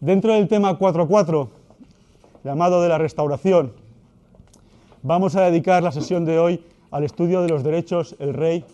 [0.00, 1.48] Dentro del tema 4.4,
[2.44, 3.72] llamado de la restauración,
[5.02, 8.64] vamos a dedicar la sesión de hoy al estudio de los derechos, el rey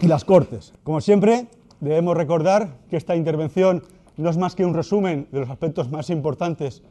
[0.00, 0.74] y las cortes.
[0.84, 1.46] Como siempre,
[1.80, 3.82] debemos recordar que esta intervención
[4.16, 6.82] no es más que un resumen de los aspectos más importantes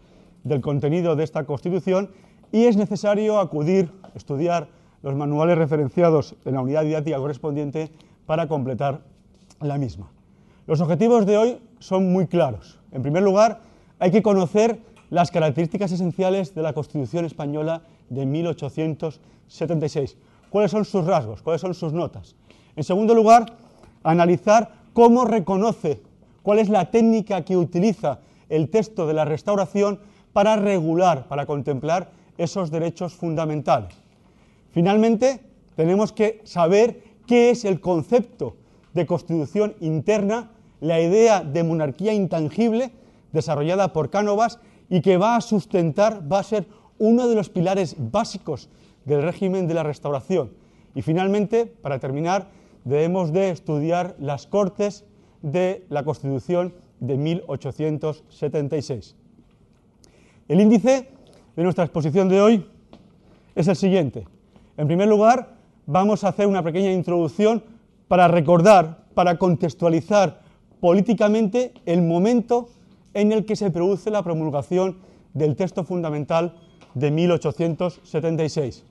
[0.44, 2.10] del contenido de esta Constitución
[2.52, 4.68] y es necesario acudir, estudiar
[5.04, 7.92] los manuales referenciados en la unidad didáctica correspondiente
[8.26, 9.02] para completar
[9.60, 10.12] la misma.
[10.68, 12.80] Los objetivos de hoy son muy claros.
[12.92, 13.62] En primer lugar,
[14.00, 20.18] hay que conocer las características esenciales de la Constitución española de 1876.
[20.50, 21.42] ¿Cuáles son sus rasgos?
[21.42, 22.36] ¿Cuáles son sus notas?
[22.76, 23.54] En segundo lugar,
[24.04, 26.02] analizar cómo reconoce,
[26.42, 30.00] cuál es la técnica que utiliza el texto de la restauración
[30.34, 33.96] para regular, para contemplar esos derechos fundamentales.
[34.72, 35.40] Finalmente,
[35.76, 38.56] tenemos que saber qué es el concepto
[38.96, 40.50] de constitución interna,
[40.82, 42.92] la idea de monarquía intangible
[43.32, 46.66] desarrollada por Cánovas y que va a sustentar, va a ser
[46.98, 48.70] uno de los pilares básicos
[49.04, 50.52] del régimen de la restauración.
[50.96, 52.48] Y finalmente, para terminar,
[52.86, 55.04] debemos de estudiar las Cortes
[55.42, 59.16] de la Constitución de 1876.
[60.48, 61.10] El índice
[61.56, 62.66] de nuestra exposición de hoy
[63.56, 64.26] es el siguiente.
[64.78, 65.56] En primer lugar,
[65.86, 67.75] vamos a hacer una pequeña introducción
[68.08, 70.42] para recordar, para contextualizar
[70.80, 72.70] políticamente el momento
[73.14, 74.98] en el que se produce la promulgación
[75.34, 76.56] del texto fundamental
[76.94, 78.84] de 1876.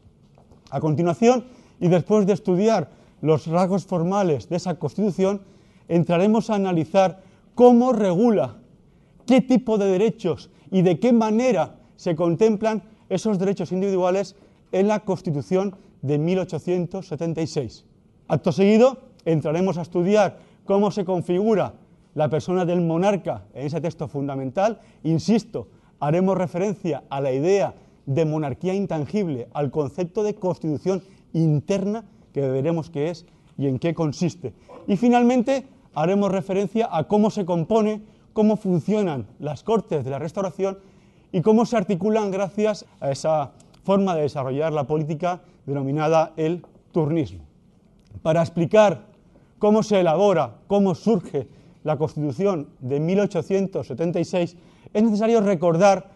[0.71, 1.45] A continuación,
[1.81, 5.43] y después de estudiar los rasgos formales de esa Constitución,
[5.89, 7.23] entraremos a analizar
[7.55, 8.57] cómo regula,
[9.27, 14.37] qué tipo de derechos y de qué manera se contemplan esos derechos individuales
[14.73, 17.85] en la Constitución de 1876.
[18.27, 21.75] Acto seguido, entraremos a estudiar cómo se configura
[22.15, 24.81] la persona del monarca en ese texto fundamental.
[25.03, 25.69] Insisto,
[26.01, 27.75] haremos referencia a la idea
[28.07, 31.03] de monarquía intangible, al concepto de constitución
[31.35, 33.27] interna que veremos qué es
[33.59, 34.55] y en qué consiste.
[34.87, 38.03] Y finalmente haremos referencia a cómo se compone,
[38.33, 40.79] cómo funcionan las Cortes de la Restauración
[41.31, 43.53] y cómo se articulan gracias a esa
[43.83, 47.45] forma de desarrollar la política denominada el turnismo.
[48.25, 49.05] Para explicar
[49.59, 51.47] cómo se elabora, cómo surge
[51.83, 54.57] la Constitución de 1876,
[54.95, 56.09] es necesario recordar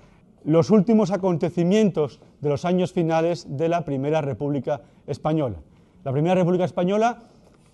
[0.43, 5.57] los últimos acontecimientos de los años finales de la Primera República Española.
[6.03, 7.25] La Primera República Española,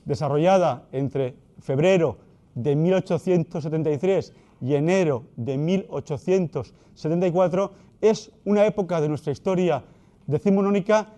[0.05, 2.19] desarrollada entre febrero
[2.57, 9.85] de 1873 y enero de 1874, es una época de nuestra historia
[10.27, 11.13] decimonónica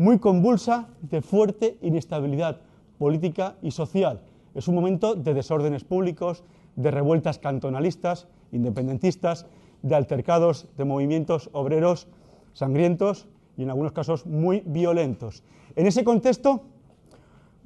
[0.00, 2.62] muy convulsa, de fuerte inestabilidad
[2.96, 4.22] política y social.
[4.54, 6.42] Es un momento de desórdenes públicos,
[6.74, 9.44] de revueltas cantonalistas, independentistas,
[9.82, 12.08] de altercados de movimientos obreros
[12.54, 13.28] sangrientos
[13.58, 15.42] y en algunos casos muy violentos.
[15.76, 16.62] En ese contexto,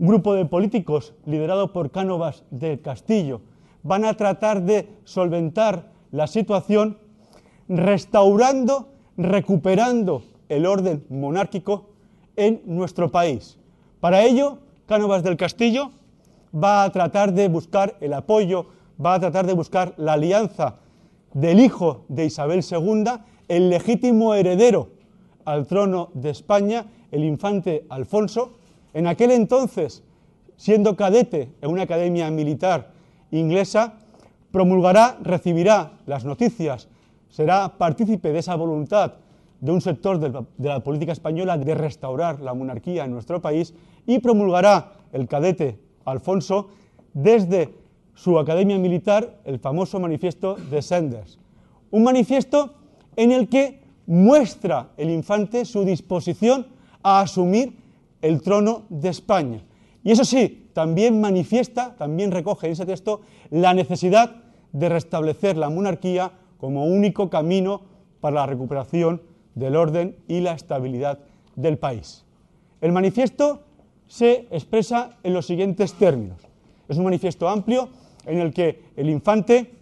[0.00, 3.42] un grupo de políticos liderado por Cánovas del Castillo
[3.84, 6.98] van a tratar de solventar la situación
[7.68, 11.93] restaurando, recuperando el orden monárquico
[12.36, 13.58] en nuestro país.
[14.00, 15.92] Para ello, Cánovas del Castillo
[16.54, 18.66] va a tratar de buscar el apoyo,
[19.04, 20.76] va a tratar de buscar la alianza
[21.32, 23.04] del hijo de Isabel II,
[23.48, 24.90] el legítimo heredero
[25.44, 28.52] al trono de España, el infante Alfonso,
[28.92, 30.02] en aquel entonces,
[30.56, 32.92] siendo cadete en una academia militar
[33.30, 33.94] inglesa,
[34.52, 36.88] promulgará, recibirá las noticias,
[37.28, 39.14] será partícipe de esa voluntad
[39.64, 43.72] de un sector de la política española de restaurar la monarquía en nuestro país
[44.06, 46.68] y promulgará el cadete Alfonso
[47.14, 47.74] desde
[48.12, 51.38] su academia militar el famoso manifiesto de Sanders.
[51.90, 52.74] Un manifiesto
[53.16, 56.66] en el que muestra el infante su disposición
[57.02, 57.72] a asumir
[58.20, 59.64] el trono de España.
[60.02, 65.70] Y eso sí, también manifiesta, también recoge en ese texto la necesidad de restablecer la
[65.70, 67.80] monarquía como único camino
[68.20, 69.22] para la recuperación
[69.54, 71.18] del orden y la estabilidad
[71.56, 72.24] del país.
[72.80, 73.62] El manifiesto
[74.06, 76.40] se expresa en los siguientes términos.
[76.88, 77.88] Es un manifiesto amplio
[78.26, 79.72] en el que el infante,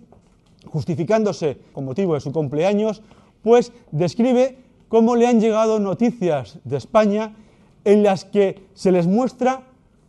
[0.66, 3.02] justificándose con motivo de su cumpleaños,
[3.42, 4.58] pues describe
[4.88, 7.34] cómo le han llegado noticias de España
[7.84, 9.64] en las que se les muestra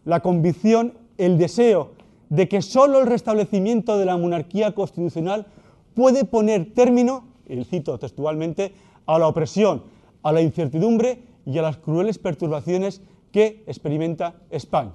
[0.06, 1.92] la convicción, el deseo
[2.30, 5.45] de que sólo el restablecimiento de la monarquía constitucional
[5.94, 8.74] puede poner término, y cito textualmente,
[9.05, 9.83] a la opresión,
[10.21, 13.01] a la incertidumbre y a las crueles perturbaciones
[13.31, 14.94] que experimenta España.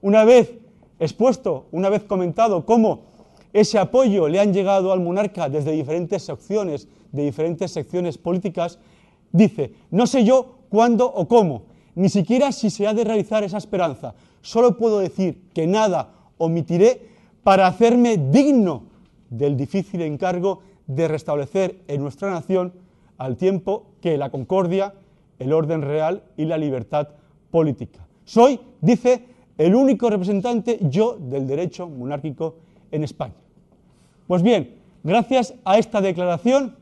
[0.00, 0.52] Una vez
[0.98, 3.02] expuesto, una vez comentado cómo
[3.52, 8.78] ese apoyo le han llegado al monarca desde diferentes secciones, de diferentes secciones políticas,
[9.32, 11.64] dice, no sé yo cuándo o cómo,
[11.94, 14.14] ni siquiera si se ha de realizar esa esperanza.
[14.40, 17.08] Solo puedo decir que nada omitiré
[17.42, 18.84] para hacerme digno
[19.28, 22.72] del difícil encargo de restablecer en nuestra nación
[23.24, 24.94] al tiempo que la concordia,
[25.38, 27.08] el orden real y la libertad
[27.50, 28.06] política.
[28.24, 29.26] Soy, dice,
[29.58, 32.56] el único representante yo del derecho monárquico
[32.90, 33.34] en España.
[34.26, 36.76] Pues bien, gracias a esta declaración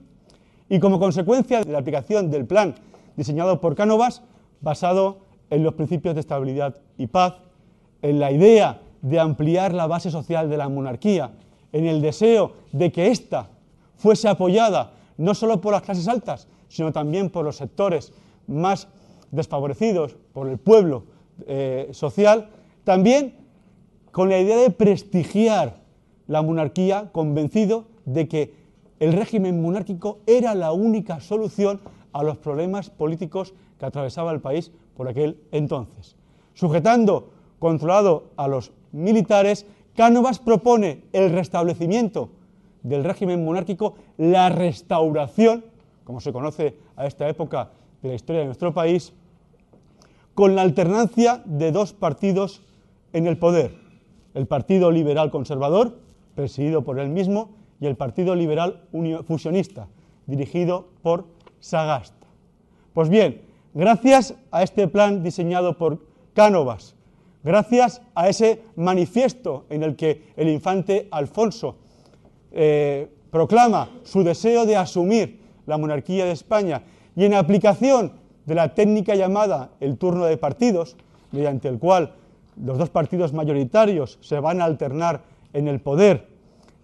[0.68, 2.74] y como consecuencia de la aplicación del plan
[3.16, 4.22] diseñado por Cánovas,
[4.60, 5.18] basado
[5.50, 7.34] en los principios de estabilidad y paz,
[8.02, 11.32] en la idea de ampliar la base social de la monarquía,
[11.72, 13.50] en el deseo de que ésta
[13.96, 18.12] fuese apoyada no solo por las clases altas, sino también por los sectores
[18.46, 18.88] más
[19.30, 21.04] desfavorecidos, por el pueblo
[21.46, 22.48] eh, social,
[22.84, 23.34] también
[24.12, 25.82] con la idea de prestigiar
[26.26, 28.54] la monarquía, convencido de que
[28.98, 31.80] el régimen monárquico era la única solución
[32.12, 36.16] a los problemas políticos que atravesaba el país por aquel entonces.
[36.54, 42.30] Sujetando, controlado a los militares, Cánovas propone el restablecimiento
[42.82, 45.64] del régimen monárquico, la restauración,
[46.04, 47.70] como se conoce a esta época
[48.02, 49.12] de la historia de nuestro país,
[50.34, 52.62] con la alternancia de dos partidos
[53.12, 53.74] en el poder,
[54.34, 55.98] el Partido Liberal Conservador,
[56.34, 57.50] presidido por él mismo,
[57.80, 58.82] y el Partido Liberal
[59.26, 59.88] Fusionista,
[60.26, 61.26] dirigido por
[61.60, 62.26] Sagasta.
[62.92, 63.42] Pues bien,
[63.74, 65.98] gracias a este plan diseñado por
[66.34, 66.94] Cánovas,
[67.42, 71.76] gracias a ese manifiesto en el que el infante Alfonso
[72.52, 76.82] eh, proclama su deseo de asumir la monarquía de España
[77.16, 78.12] y en aplicación
[78.46, 80.96] de la técnica llamada el turno de partidos,
[81.32, 82.14] mediante el cual
[82.56, 86.28] los dos partidos mayoritarios se van a alternar en el poder,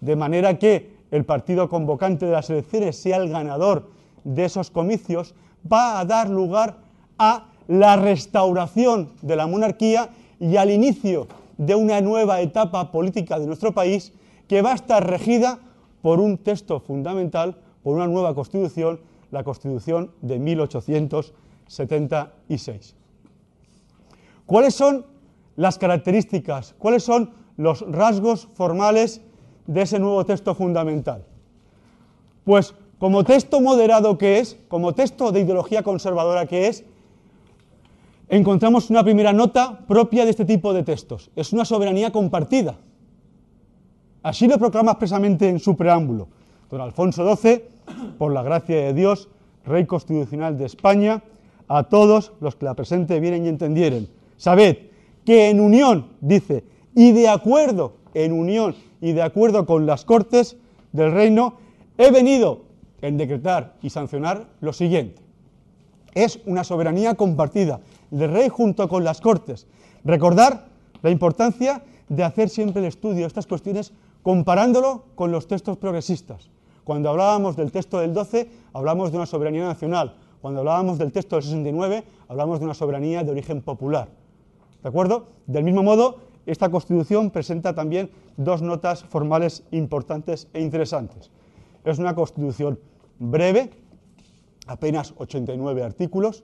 [0.00, 3.90] de manera que el partido convocante de las elecciones sea el ganador
[4.24, 5.34] de esos comicios,
[5.70, 6.78] va a dar lugar
[7.18, 11.26] a la restauración de la monarquía y al inicio
[11.58, 14.12] de una nueva etapa política de nuestro país
[14.48, 15.60] que va a estar regida
[16.02, 19.00] por un texto fundamental, por una nueva constitución,
[19.30, 22.94] la Constitución de 1876.
[24.46, 25.04] ¿Cuáles son
[25.56, 29.20] las características, cuáles son los rasgos formales
[29.66, 31.24] de ese nuevo texto fundamental?
[32.44, 36.84] Pues como texto moderado que es, como texto de ideología conservadora que es,
[38.28, 41.30] encontramos una primera nota propia de este tipo de textos.
[41.36, 42.78] Es una soberanía compartida.
[44.26, 46.26] Así lo proclama expresamente en su preámbulo.
[46.68, 47.62] Don Alfonso XII,
[48.18, 49.28] por la gracia de Dios,
[49.64, 51.22] Rey Constitucional de España,
[51.68, 54.08] a todos los que la presente vienen y entendieren.
[54.36, 54.78] Sabed
[55.24, 60.56] que en unión, dice, y de acuerdo, en unión y de acuerdo con las Cortes
[60.90, 61.58] del Reino,
[61.96, 62.62] he venido
[63.02, 65.22] en decretar y sancionar lo siguiente.
[66.16, 67.78] Es una soberanía compartida
[68.10, 69.68] del rey junto con las Cortes.
[70.02, 70.66] Recordar
[71.00, 73.92] la importancia de hacer siempre el estudio de estas cuestiones
[74.26, 76.50] comparándolo con los textos progresistas.
[76.82, 80.16] Cuando hablábamos del texto del 12, hablamos de una soberanía nacional.
[80.40, 84.08] Cuando hablábamos del texto del 69, hablamos de una soberanía de origen popular.
[84.82, 85.28] ¿De acuerdo?
[85.46, 91.30] Del mismo modo, esta Constitución presenta también dos notas formales importantes e interesantes.
[91.84, 92.80] Es una Constitución
[93.20, 93.70] breve,
[94.66, 96.42] apenas 89 artículos.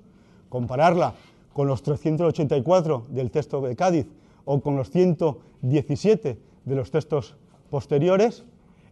[0.48, 1.14] Compararla
[1.52, 4.06] con los 384 del texto de Cádiz
[4.44, 7.34] o con los 117 de los textos
[7.72, 8.44] posteriores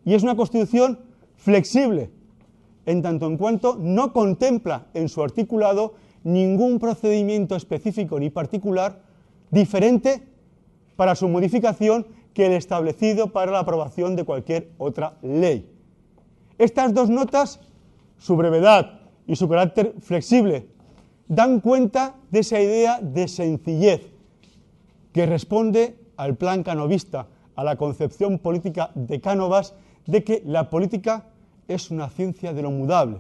[0.07, 1.01] y es una constitución
[1.37, 2.11] flexible
[2.87, 5.95] en tanto en cuanto no contempla en su articulado
[6.25, 9.03] ningún procedimiento específico ni particular
[9.51, 10.23] diferente
[10.97, 15.71] para su modificación que el establecido para la aprobación de cualquier otra ley.
[16.57, 17.61] Estas dos notas,
[18.19, 20.69] su brevedad y su carácter flexible,
[21.29, 24.01] dan cuenta de esa idea de sencillez
[25.13, 27.27] que responde al plan canovista
[27.61, 29.75] a la concepción política de Cánovas
[30.07, 31.27] de que la política
[31.69, 33.19] es una ciencia de lo mudable,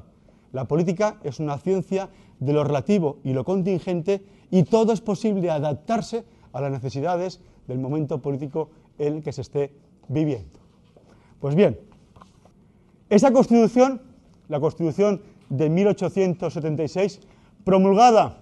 [0.54, 5.50] la política es una ciencia de lo relativo y lo contingente y todo es posible
[5.50, 9.72] adaptarse a las necesidades del momento político en el que se esté
[10.08, 10.58] viviendo.
[11.38, 11.78] Pues bien,
[13.10, 14.00] esa constitución,
[14.48, 15.20] la constitución
[15.50, 17.20] de 1876,
[17.62, 18.38] promulgada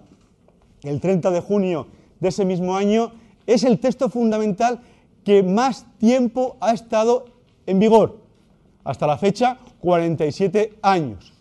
[0.84, 1.88] el 30 de junio
[2.20, 3.10] de ese mismo año,
[3.48, 4.80] es el texto fundamental
[5.28, 7.26] que más tiempo ha estado
[7.66, 8.22] en vigor.
[8.82, 11.34] Hasta la fecha, 47 años.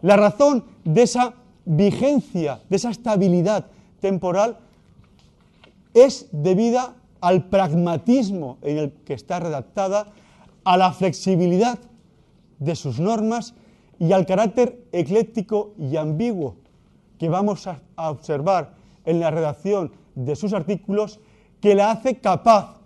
[0.00, 1.34] La razón de esa
[1.64, 3.66] vigencia, de esa estabilidad
[3.98, 4.58] temporal,
[5.92, 10.12] es debida al pragmatismo en el que está redactada,
[10.62, 11.80] a la flexibilidad
[12.60, 13.54] de sus normas
[13.98, 16.58] y al carácter ecléctico y ambiguo
[17.18, 21.18] que vamos a, observar en la redacción de sus artículos
[21.60, 22.81] que la hace capaz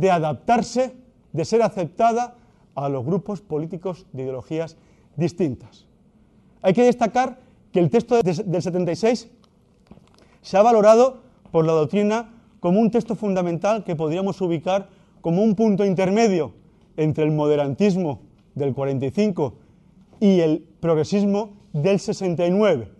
[0.00, 0.94] de adaptarse,
[1.32, 2.34] de ser aceptada
[2.74, 4.76] a los grupos políticos de ideologías
[5.16, 5.86] distintas.
[6.60, 7.38] Hay que destacar
[7.72, 9.28] que el texto del 76
[10.42, 14.88] se ha valorado por la doctrina como un texto fundamental que podríamos ubicar
[15.22, 16.52] como un punto intermedio
[16.96, 18.20] entre el moderantismo
[18.54, 19.54] del 45
[20.20, 22.90] y el progresismo del 69,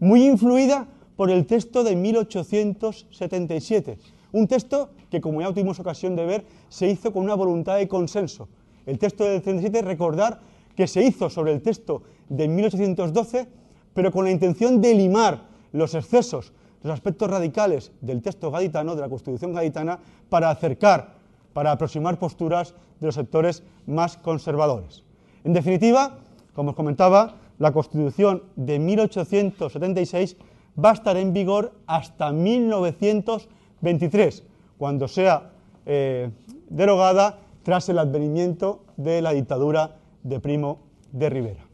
[0.00, 3.98] muy influida por el texto de 1877,
[4.32, 7.86] un texto que, como ya tuvimos ocasión de ver, se hizo con una voluntad de
[7.86, 8.48] consenso.
[8.86, 10.40] El texto del 77, recordar
[10.74, 13.46] que se hizo sobre el texto de 1812,
[13.94, 19.02] pero con la intención de limar los excesos, los aspectos radicales del texto gaditano, de
[19.02, 19.98] la Constitución gaditana,
[20.28, 21.14] para acercar,
[21.52, 25.04] para aproximar posturas de los sectores más conservadores.
[25.44, 26.18] En definitiva,
[26.54, 30.36] como os comentaba, la Constitución de 1876
[30.82, 32.32] va a estar en vigor hasta
[33.82, 34.44] 1923,
[34.78, 35.50] cuando sea
[35.86, 36.30] eh,
[36.70, 40.78] derogada tras el advenimiento de la dictadura de Primo
[41.12, 41.64] de Rivera.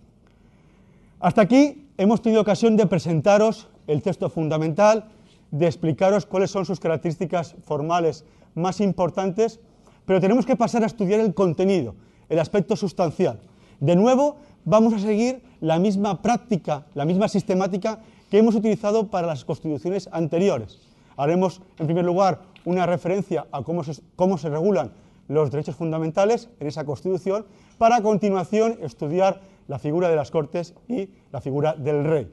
[1.21, 5.07] Hasta aquí hemos tenido ocasión de presentaros el texto fundamental,
[5.50, 8.25] de explicaros cuáles son sus características formales
[8.55, 9.61] más importantes,
[10.05, 11.95] pero tenemos que pasar a estudiar el contenido,
[12.29, 13.41] el aspecto sustancial.
[13.81, 18.00] De nuevo, vamos a seguir la misma práctica, la misma sistemática
[18.31, 20.88] que hemos utilizado para las constituciones anteriores.
[21.19, 24.93] Haremos, en primer lugar, una referencia a cómo se, cómo se regulan
[25.27, 27.45] los derechos fundamentales en esa constitución,
[27.77, 32.33] para a continuación estudiar la figura de las Cortes y la figura del rey.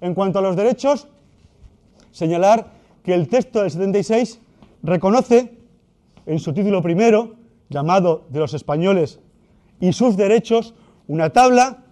[0.00, 1.08] En cuanto a los derechos,
[2.10, 2.72] señalar
[3.04, 4.40] que el texto del 76
[4.82, 5.58] reconoce
[6.26, 7.36] en su título primero,
[7.68, 9.20] llamado de los españoles
[9.78, 10.74] y sus derechos,
[11.06, 11.84] una tabla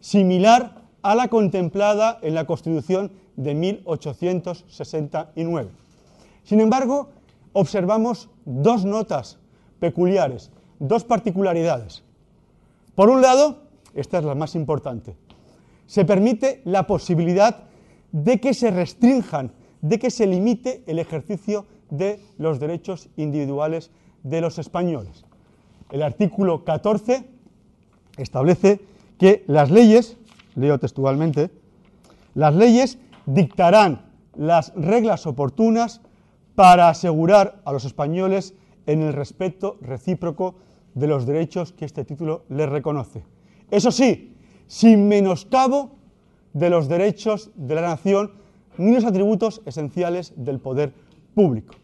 [0.00, 5.70] similar a la contemplada en la Constitución de 1869.
[6.44, 7.10] Sin embargo,
[7.52, 9.38] observamos dos notas
[9.78, 12.02] peculiares, dos particularidades.
[12.94, 13.62] Por un lado,
[13.94, 15.16] esta es la más importante,
[15.86, 17.64] se permite la posibilidad
[18.12, 23.90] de que se restrinjan, de que se limite el ejercicio de los derechos individuales
[24.22, 25.24] de los españoles.
[25.90, 27.24] El artículo 14
[28.16, 28.80] establece
[29.18, 30.16] que las leyes,
[30.54, 31.50] leo textualmente,
[32.34, 36.00] las leyes dictarán las reglas oportunas
[36.54, 38.54] para asegurar a los españoles
[38.86, 40.56] en el respeto recíproco
[40.94, 43.24] de los derechos que este título les reconoce.
[43.70, 45.92] Eso sí, sin menoscabo
[46.52, 48.32] de los derechos de la nación
[48.78, 50.92] ni los atributos esenciales del poder
[51.34, 51.74] público.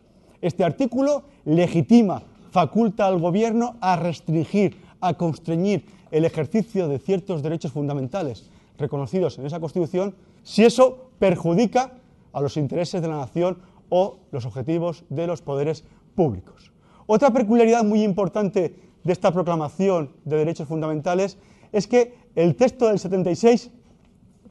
[0.40, 7.73] Este artículo legitima, faculta al gobierno a restringir, a constreñir el ejercicio de ciertos derechos
[7.73, 11.95] fundamentales reconocidos en esa Constitución si eso perjudica
[12.33, 16.73] a los intereses de la nación o los objetivos de los poderes públicos.
[17.06, 21.38] Otra peculiaridad muy importante de esta proclamación de derechos fundamentales
[21.73, 23.71] es que el texto del 76,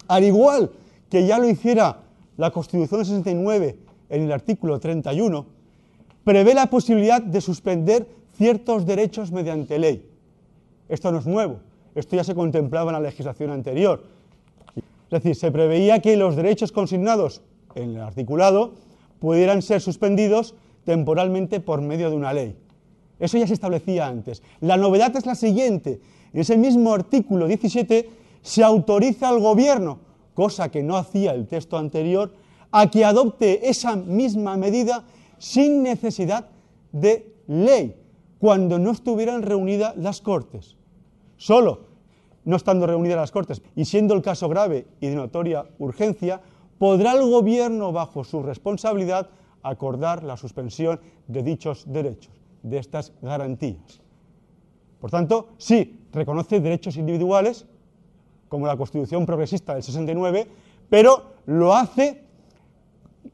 [0.07, 0.71] al igual
[1.09, 2.03] que ya lo hiciera
[2.37, 3.77] la Constitución del 69
[4.09, 5.45] en el artículo 31,
[6.23, 10.09] prevé la posibilidad de suspender ciertos derechos mediante ley.
[10.89, 11.59] Esto no es nuevo,
[11.93, 14.03] esto ya se contemplaba en la legislación anterior.
[15.05, 17.41] Es decir, se preveía que los derechos consignados
[17.75, 18.73] en el articulado
[19.19, 22.55] pudieran ser suspendidos temporalmente por medio de una ley.
[23.19, 24.43] Eso ya se establecía antes.
[24.61, 26.01] La novedad es la siguiente.
[26.33, 28.09] En ese mismo artículo 17
[28.41, 29.99] se autoriza al gobierno,
[30.33, 32.33] cosa que no hacía el texto anterior,
[32.71, 35.05] a que adopte esa misma medida
[35.37, 36.49] sin necesidad
[36.91, 37.95] de ley,
[38.39, 40.75] cuando no estuvieran reunidas las Cortes.
[41.37, 41.84] Solo,
[42.45, 46.41] no estando reunidas las Cortes y siendo el caso grave y de notoria urgencia,
[46.77, 49.29] podrá el gobierno, bajo su responsabilidad,
[49.63, 52.33] acordar la suspensión de dichos derechos,
[52.63, 54.01] de estas garantías.
[54.99, 57.65] Por tanto, sí, reconoce derechos individuales,
[58.47, 60.47] como la Constitución progresista del 69,
[60.89, 62.23] pero lo hace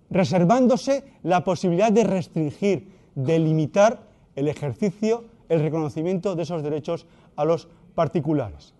[0.09, 4.03] reservándose la posibilidad de restringir, de limitar
[4.35, 8.73] el ejercicio, el reconocimiento de esos derechos a los particulares.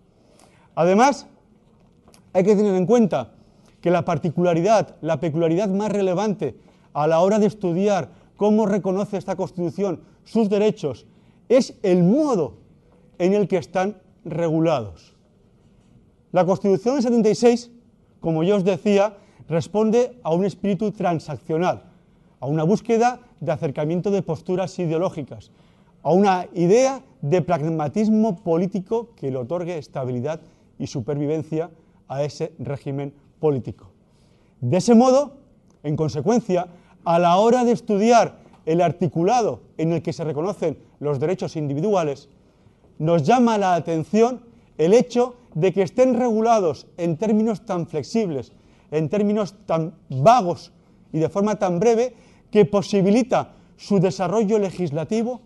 [0.74, 1.26] Además,
[2.32, 3.32] hay que tener en cuenta
[3.80, 6.56] que la particularidad, la peculiaridad más relevante
[6.92, 11.06] a la hora de estudiar cómo reconoce esta Constitución sus derechos
[11.48, 12.54] es el modo
[13.18, 15.14] en el que están regulados.
[16.30, 17.70] La Constitución del 76,
[18.20, 19.16] como yo os decía,
[19.48, 21.82] responde a un espíritu transaccional,
[22.40, 25.50] a una búsqueda de acercamiento de posturas ideológicas,
[26.02, 30.40] a una idea de pragmatismo político que le otorgue estabilidad
[30.78, 31.70] y supervivencia
[32.08, 33.90] a ese régimen político.
[34.60, 35.38] De ese modo,
[35.82, 36.68] en consecuencia,
[37.04, 42.28] a la hora de estudiar el articulado en el que se reconocen los derechos individuales,
[42.98, 44.42] nos llama la atención
[44.78, 48.52] el hecho de que estén regulados en términos tan flexibles,
[48.90, 50.72] en términos tan vagos
[51.12, 52.14] y de forma tan breve
[52.50, 55.40] que posibilita su desarrollo legislativo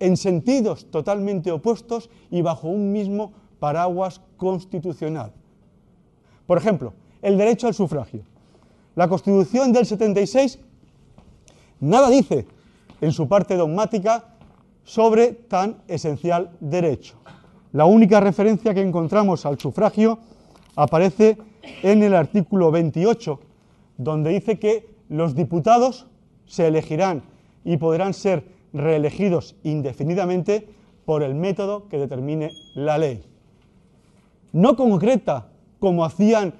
[0.00, 5.32] en sentidos totalmente opuestos y bajo un mismo paraguas constitucional.
[6.46, 8.22] Por ejemplo, el derecho al sufragio.
[8.94, 10.58] La Constitución del 76
[11.80, 12.46] nada dice
[13.00, 14.24] en su parte dogmática
[14.84, 17.16] sobre tan esencial derecho.
[17.72, 20.18] La única referencia que encontramos al sufragio
[20.74, 21.36] aparece
[21.82, 23.40] en el artículo 28,
[23.98, 26.06] donde dice que los diputados
[26.46, 27.22] se elegirán
[27.64, 30.68] y podrán ser reelegidos indefinidamente
[31.04, 33.22] por el método que determine la ley.
[34.58, 35.46] No concreta,
[35.78, 36.52] como hacían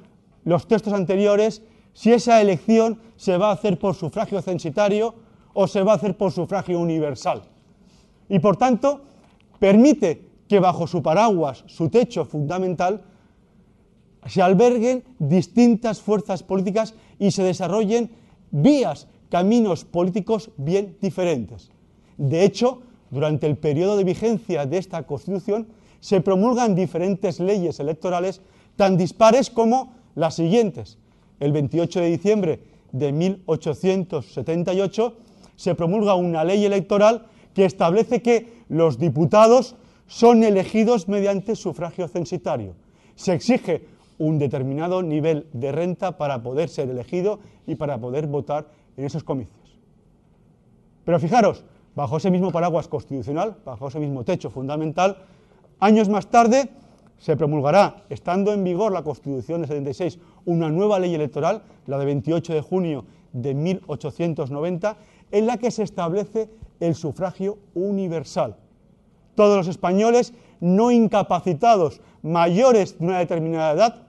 [0.44, 1.62] los textos anteriores,
[1.94, 5.16] si esa elección se va a hacer por sufragio censitario
[5.52, 7.42] o se va a hacer por sufragio universal.
[8.28, 9.00] Y por tanto,
[9.58, 13.02] permite que bajo su paraguas, su techo fundamental,
[14.26, 18.12] se alberguen distintas fuerzas políticas y se desarrollen
[18.52, 21.72] vías, caminos políticos bien diferentes.
[22.16, 25.66] De hecho, durante el periodo de vigencia de esta Constitución
[26.00, 28.40] se promulgan diferentes leyes electorales
[28.76, 30.98] tan dispares como las siguientes.
[31.40, 32.60] El 28 de diciembre
[32.92, 35.16] de 1878
[35.56, 39.76] se promulga una ley electoral que establece que los diputados
[40.06, 42.74] son elegidos mediante sufragio censitario.
[43.14, 43.84] Se exige
[44.18, 49.22] un determinado nivel de renta para poder ser elegido y para poder votar en esos
[49.22, 49.78] comicios.
[51.04, 51.64] Pero fijaros,
[51.94, 55.18] bajo ese mismo paraguas constitucional, bajo ese mismo techo fundamental,
[55.80, 56.70] años más tarde
[57.18, 62.04] se promulgará, estando en vigor la Constitución de 76, una nueva ley electoral, la de
[62.04, 64.96] 28 de junio de 1890,
[65.32, 66.48] en la que se establece
[66.80, 68.56] el sufragio universal.
[69.34, 74.02] Todos los españoles no incapacitados mayores de una determinada edad,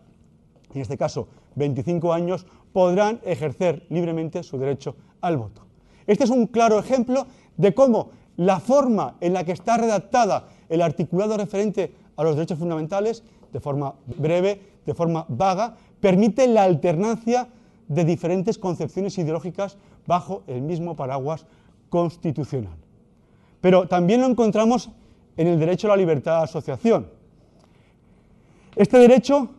[0.73, 5.63] en este caso 25 años, podrán ejercer libremente su derecho al voto.
[6.05, 7.27] Este es un claro ejemplo
[7.57, 12.59] de cómo la forma en la que está redactada el articulado referente a los derechos
[12.59, 17.49] fundamentales, de forma breve, de forma vaga, permite la alternancia
[17.87, 21.45] de diferentes concepciones ideológicas bajo el mismo paraguas
[21.89, 22.77] constitucional.
[23.61, 24.89] Pero también lo encontramos
[25.35, 27.07] en el derecho a la libertad de asociación.
[28.75, 29.49] Este derecho,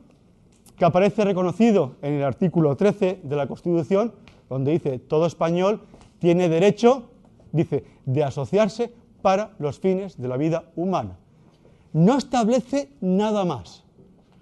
[0.77, 4.15] que aparece reconocido en el artículo 13 de la Constitución,
[4.49, 5.83] donde dice todo español
[6.19, 7.11] tiene derecho,
[7.53, 8.93] dice, de asociarse
[9.23, 11.17] para los fines de la vida humana.
[11.93, 13.85] No establece nada más,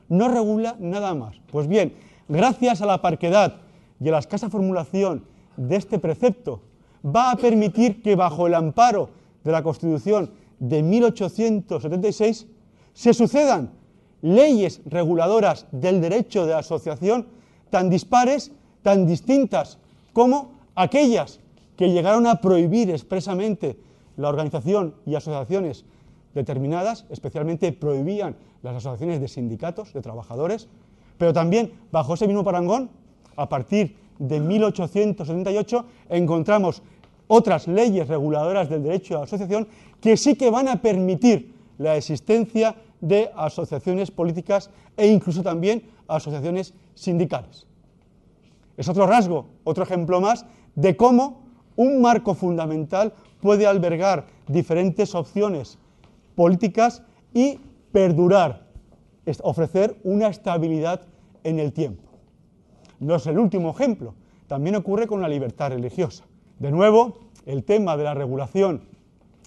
[0.09, 1.37] no regula nada más.
[1.51, 1.95] Pues bien,
[2.29, 3.57] gracias a la parquedad
[4.01, 5.25] y a la escasa formulación
[5.57, 6.63] de este precepto
[7.05, 9.11] va a permitir que bajo el amparo
[9.45, 12.47] de la Constitución de 1876
[12.93, 13.71] se sucedan
[14.23, 17.27] leyes reguladoras del derecho de asociación
[17.71, 19.79] tan dispares, tan distintas
[20.13, 21.41] como aquellas
[21.77, 23.79] que llegaron a prohibir expresamente
[24.19, 25.87] la organización y asociaciones
[26.35, 30.69] determinadas, especialmente prohibían las asociaciones de sindicatos, de trabajadores,
[31.17, 32.91] pero también bajo ese mismo parangón,
[33.37, 36.83] a partir de 1878, encontramos
[37.29, 39.69] otras leyes reguladoras del derecho a la asociación
[40.01, 46.75] que sí que van a permitir la existencia de asociaciones políticas e incluso también asociaciones
[46.95, 47.67] sindicales.
[48.77, 51.43] Es otro rasgo, otro ejemplo más de cómo
[51.77, 55.79] un marco fundamental puede albergar diferentes opciones
[56.35, 57.03] políticas
[57.35, 57.59] y
[57.93, 58.67] perdurar,
[59.43, 61.03] ofrecer una estabilidad
[61.45, 62.03] en el tiempo.
[63.01, 64.15] No es el último ejemplo,
[64.47, 66.25] también ocurre con la libertad religiosa.
[66.59, 68.83] De nuevo, el tema de la regulación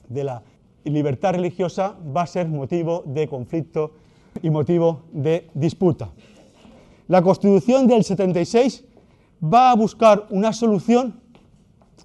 [0.08, 0.43] de la
[0.84, 3.91] libertad religiosa va a ser motivo de conflicto
[4.41, 6.10] y motivo de disputa.
[7.08, 8.86] La Constitución del 76
[9.43, 11.19] va a buscar una solución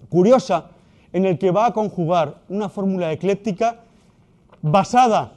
[0.09, 0.71] curiosa
[1.17, 3.81] en el que va a conjugar una fórmula ecléptica
[4.61, 5.33] basada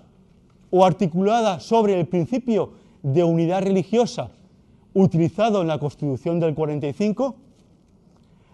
[0.70, 4.30] o articulada sobre el principio de unidad religiosa
[4.94, 7.34] utilizado en la Constitución del 45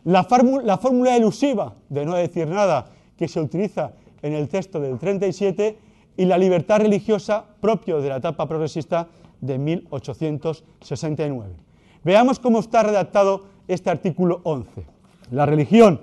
[0.03, 5.79] la, fórmula elusiva, de no decir nada, que se utiliza en el texto del 37
[6.17, 9.07] y la libertad religiosa propio de la etapa progresista
[9.41, 11.55] de 1869.
[12.03, 14.85] Veamos cómo está redactado este artículo 11.
[15.31, 16.01] La religión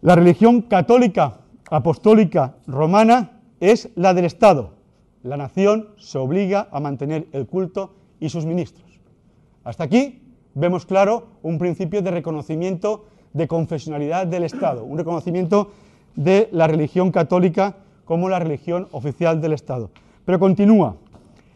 [0.00, 4.74] La religión católica, apostólica, romana es la del Estado.
[5.24, 8.86] La nación se obliga a mantener el culto y sus ministros.
[9.64, 10.22] Hasta aquí
[10.54, 15.72] vemos claro un principio de reconocimiento de confesionalidad del Estado, un reconocimiento
[16.14, 19.90] de la religión católica como la religión oficial del Estado.
[20.24, 20.94] Pero continúa,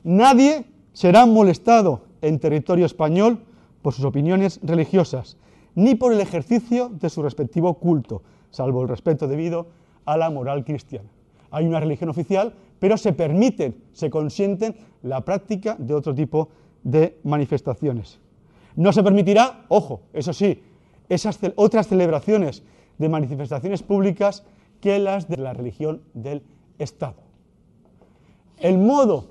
[0.03, 3.39] nadie será molestado en territorio español
[3.83, 5.37] por sus opiniones religiosas,
[5.75, 9.69] ni por el ejercicio de su respectivo culto, salvo el respeto debido
[10.05, 11.09] a la moral cristiana.
[11.51, 16.49] Hay una religión oficial, pero se permiten, se consienten la práctica de otro tipo
[16.83, 18.19] de manifestaciones.
[18.75, 20.63] No se permitirá, ojo, eso sí,
[21.09, 22.63] esas otras celebraciones
[22.99, 24.45] de manifestaciones públicas
[24.81, 26.43] que las de la religión del
[26.79, 27.23] Estado.
[28.59, 29.27] El modo,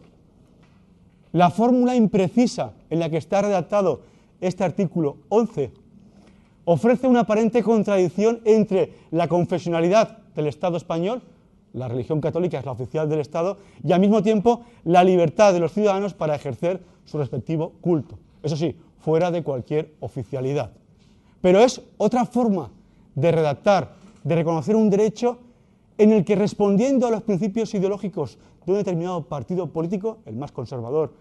[1.31, 4.01] la fórmula imprecisa en la que está redactado
[4.41, 5.71] este artículo 11
[6.65, 11.21] ofrece una aparente contradicción entre la confesionalidad del Estado español,
[11.73, 15.59] la religión católica es la oficial del Estado, y al mismo tiempo la libertad de
[15.59, 18.17] los ciudadanos para ejercer su respectivo culto.
[18.43, 20.71] Eso sí, fuera de cualquier oficialidad.
[21.41, 22.69] Pero es otra forma
[23.15, 23.93] de redactar,
[24.23, 25.39] de reconocer un derecho
[25.97, 30.51] en el que respondiendo a los principios ideológicos de un determinado partido político, el más
[30.51, 31.13] conservador,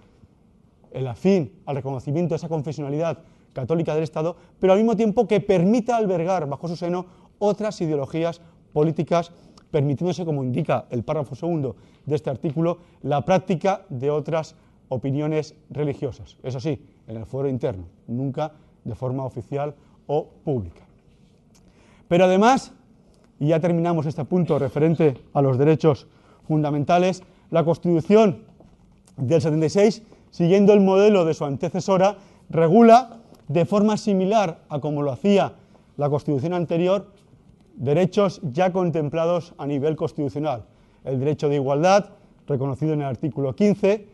[0.91, 3.19] el afín al reconocimiento de esa confesionalidad
[3.53, 7.07] católica del Estado, pero al mismo tiempo que permita albergar bajo su seno
[7.39, 8.41] otras ideologías
[8.73, 9.33] políticas,
[9.71, 14.55] permitiéndose, como indica el párrafo segundo de este artículo, la práctica de otras
[14.89, 16.37] opiniones religiosas.
[16.43, 18.53] Eso sí, en el foro interno, nunca
[18.85, 19.75] de forma oficial
[20.07, 20.83] o pública.
[22.09, 22.73] Pero además,
[23.39, 26.07] y ya terminamos este punto referente a los derechos
[26.47, 28.43] fundamentales, la Constitución
[29.17, 33.20] del 76, siguiendo el modelo de su antecesora, regula
[33.51, 35.55] de forma similar a como lo hacía
[35.97, 37.11] la Constitución anterior,
[37.75, 40.67] derechos ya contemplados a nivel constitucional.
[41.03, 42.11] El derecho de igualdad,
[42.47, 44.07] reconocido en el artículo 15,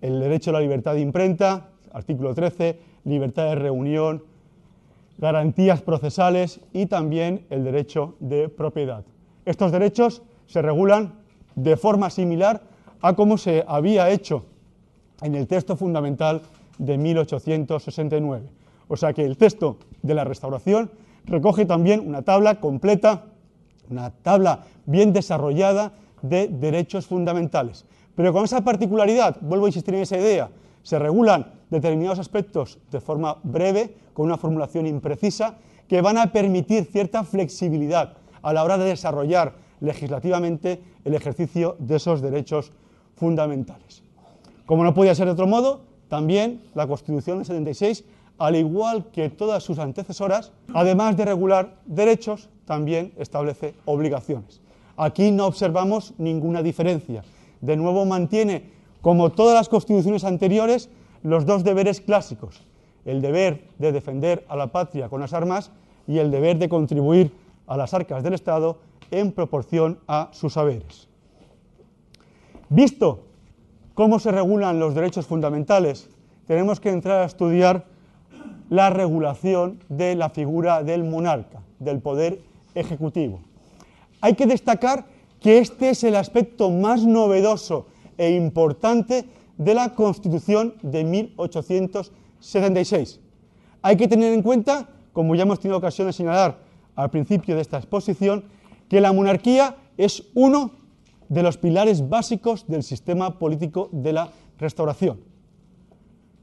[0.00, 4.24] el derecho a la libertad de imprenta, artículo 13, libertad de reunión,
[5.18, 9.04] garantías procesales y también el derecho de propiedad.
[9.44, 11.12] Estos derechos se regulan
[11.56, 12.62] de forma similar
[13.02, 14.46] a como se había hecho
[15.20, 16.40] en el texto fundamental
[16.78, 18.57] de 1869.
[18.88, 20.90] O sea que el texto de la restauración
[21.26, 23.26] recoge también una tabla completa,
[23.90, 27.84] una tabla bien desarrollada de derechos fundamentales.
[28.14, 30.50] Pero con esa particularidad, vuelvo a insistir en esa idea,
[30.82, 36.84] se regulan determinados aspectos de forma breve, con una formulación imprecisa, que van a permitir
[36.84, 42.72] cierta flexibilidad a la hora de desarrollar legislativamente el ejercicio de esos derechos
[43.14, 44.02] fundamentales.
[44.66, 48.04] Como no podía ser de otro modo, también la Constitución del 76
[48.38, 54.60] al igual que todas sus antecesoras, además de regular derechos, también establece obligaciones.
[54.96, 57.22] Aquí no observamos ninguna diferencia.
[57.60, 58.70] De nuevo mantiene,
[59.00, 60.88] como todas las constituciones anteriores,
[61.22, 62.62] los dos deberes clásicos,
[63.04, 65.70] el deber de defender a la patria con las armas
[66.06, 67.32] y el deber de contribuir
[67.66, 68.78] a las arcas del Estado
[69.10, 71.08] en proporción a sus saberes.
[72.68, 73.24] Visto
[73.94, 76.08] cómo se regulan los derechos fundamentales,
[76.46, 77.86] tenemos que entrar a estudiar
[78.70, 82.40] la regulación de la figura del monarca, del poder
[82.74, 83.40] ejecutivo.
[84.20, 85.06] Hay que destacar
[85.40, 89.26] que este es el aspecto más novedoso e importante
[89.56, 93.20] de la Constitución de 1876.
[93.82, 96.58] Hay que tener en cuenta, como ya hemos tenido ocasión de señalar
[96.96, 98.44] al principio de esta exposición,
[98.88, 100.72] que la monarquía es uno
[101.28, 105.27] de los pilares básicos del sistema político de la restauración.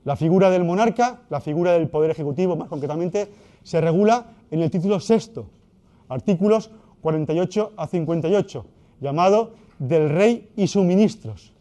[0.06, 3.28] La figura del monarca, la figura del poder ejecutivo más concretamente,
[3.64, 5.48] se regula en el título sexto,
[6.08, 6.70] artículos
[7.02, 8.66] 48 a 58,
[9.02, 11.54] llamado del rey y sus ministros.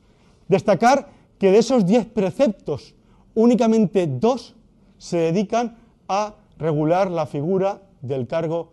[0.47, 2.95] Destacar que de esos diez preceptos,
[3.35, 4.55] únicamente dos
[4.99, 5.77] se dedican
[6.07, 8.73] a regular la figura del cargo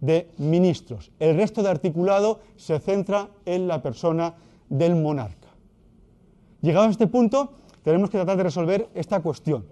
[0.00, 1.10] de ministros.
[1.20, 4.34] El resto de articulado se centra en la persona
[4.70, 5.48] del monarca.
[6.62, 9.64] Llegado a este punto, tenemos que tratar de resolver esta cuestión.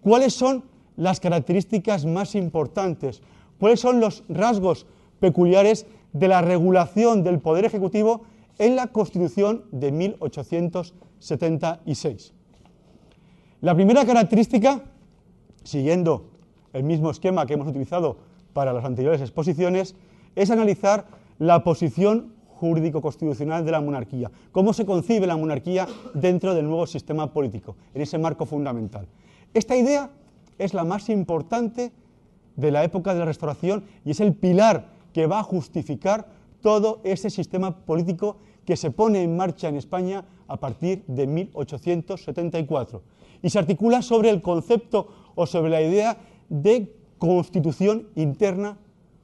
[0.00, 0.62] ¿Cuáles son
[0.96, 3.22] las características más importantes?
[3.58, 4.86] ¿Cuáles son los rasgos
[5.20, 8.24] peculiares de la regulación del Poder Ejecutivo
[8.58, 12.34] en la Constitución de 1876?
[13.62, 14.82] La primera característica,
[15.64, 16.28] siguiendo
[16.72, 18.18] el mismo esquema que hemos utilizado
[18.52, 19.96] para las anteriores exposiciones,
[20.34, 21.06] es analizar
[21.38, 24.30] la posición jurídico-constitucional de la monarquía.
[24.52, 29.06] ¿Cómo se concibe la monarquía dentro del nuevo sistema político, en ese marco fundamental?
[29.54, 30.10] Esta idea
[30.58, 31.92] es la más importante
[32.56, 36.28] de la época de la Restauración y es el pilar que va a justificar
[36.62, 43.02] todo ese sistema político que se pone en marcha en España a partir de 1874
[43.42, 46.16] y se articula sobre el concepto o sobre la idea
[46.48, 48.78] de constitución interna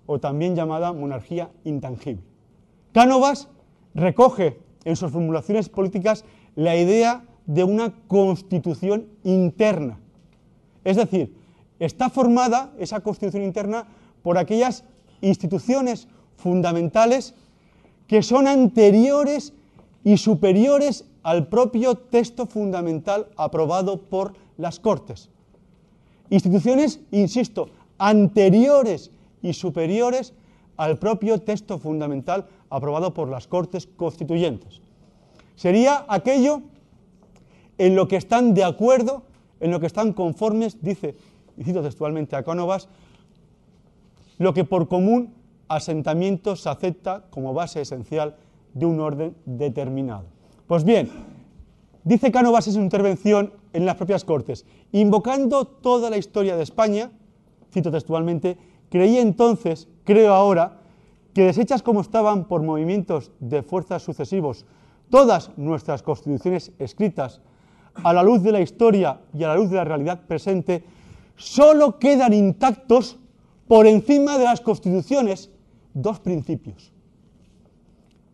[0.06, 2.31] o también llamada monarquía intangible.
[2.92, 3.48] Cánovas
[3.94, 6.24] recoge en sus formulaciones políticas
[6.54, 9.98] la idea de una constitución interna.
[10.84, 11.34] Es decir,
[11.78, 13.86] está formada esa constitución interna
[14.22, 14.84] por aquellas
[15.20, 17.34] instituciones fundamentales
[18.06, 19.52] que son anteriores
[20.04, 25.30] y superiores al propio texto fundamental aprobado por las Cortes.
[26.30, 29.10] Instituciones, insisto, anteriores
[29.42, 30.34] y superiores
[30.76, 34.80] al propio texto fundamental aprobado por las Cortes Constituyentes.
[35.54, 36.62] Sería aquello
[37.78, 39.24] en lo que están de acuerdo,
[39.60, 41.16] en lo que están conformes, dice,
[41.56, 42.88] y cito textualmente a Cánovas,
[44.38, 45.34] lo que por común
[45.68, 48.36] asentamiento se acepta como base esencial
[48.74, 50.24] de un orden determinado.
[50.66, 51.10] Pues bien,
[52.04, 57.10] dice Cánovas en su intervención en las propias Cortes, invocando toda la historia de España,
[57.70, 58.58] cito textualmente,
[58.90, 60.81] creí entonces, creo ahora,
[61.34, 64.66] que deshechas como estaban por movimientos de fuerzas sucesivos
[65.10, 67.40] todas nuestras constituciones escritas
[67.94, 70.84] a la luz de la historia y a la luz de la realidad presente,
[71.36, 73.18] solo quedan intactos
[73.68, 75.50] por encima de las constituciones
[75.94, 76.92] dos principios.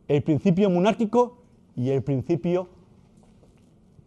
[0.07, 1.39] El principio monárquico
[1.77, 2.69] y el principio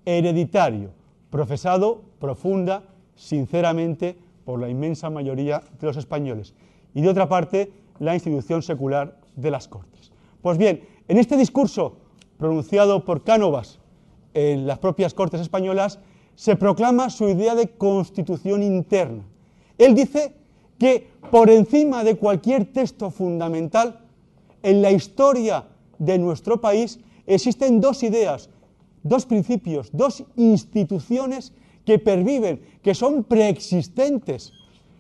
[0.05, 0.91] hereditario,
[1.29, 2.83] profesado profunda,
[3.15, 6.53] sinceramente, por la inmensa mayoría de los españoles.
[6.93, 10.11] Y de otra parte, la institución secular de las Cortes.
[10.41, 11.97] Pues bien, en este discurso
[12.37, 13.79] pronunciado por Cánovas
[14.33, 15.99] en las propias Cortes españolas,
[16.35, 19.23] se proclama su idea de constitución interna.
[19.77, 20.33] Él dice
[20.79, 23.99] que por encima de cualquier texto fundamental,
[24.63, 25.65] en la historia
[25.99, 28.49] de nuestro país existen dos ideas,
[29.03, 31.53] dos principios, dos instituciones
[31.85, 34.53] que perviven, que son preexistentes,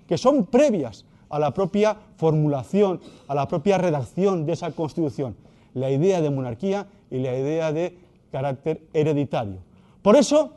[0.07, 5.35] que son previas a la propia formulación, a la propia redacción de esa constitución,
[5.73, 7.97] la idea de monarquía y la idea de
[8.31, 9.59] carácter hereditario.
[10.01, 10.53] Por eso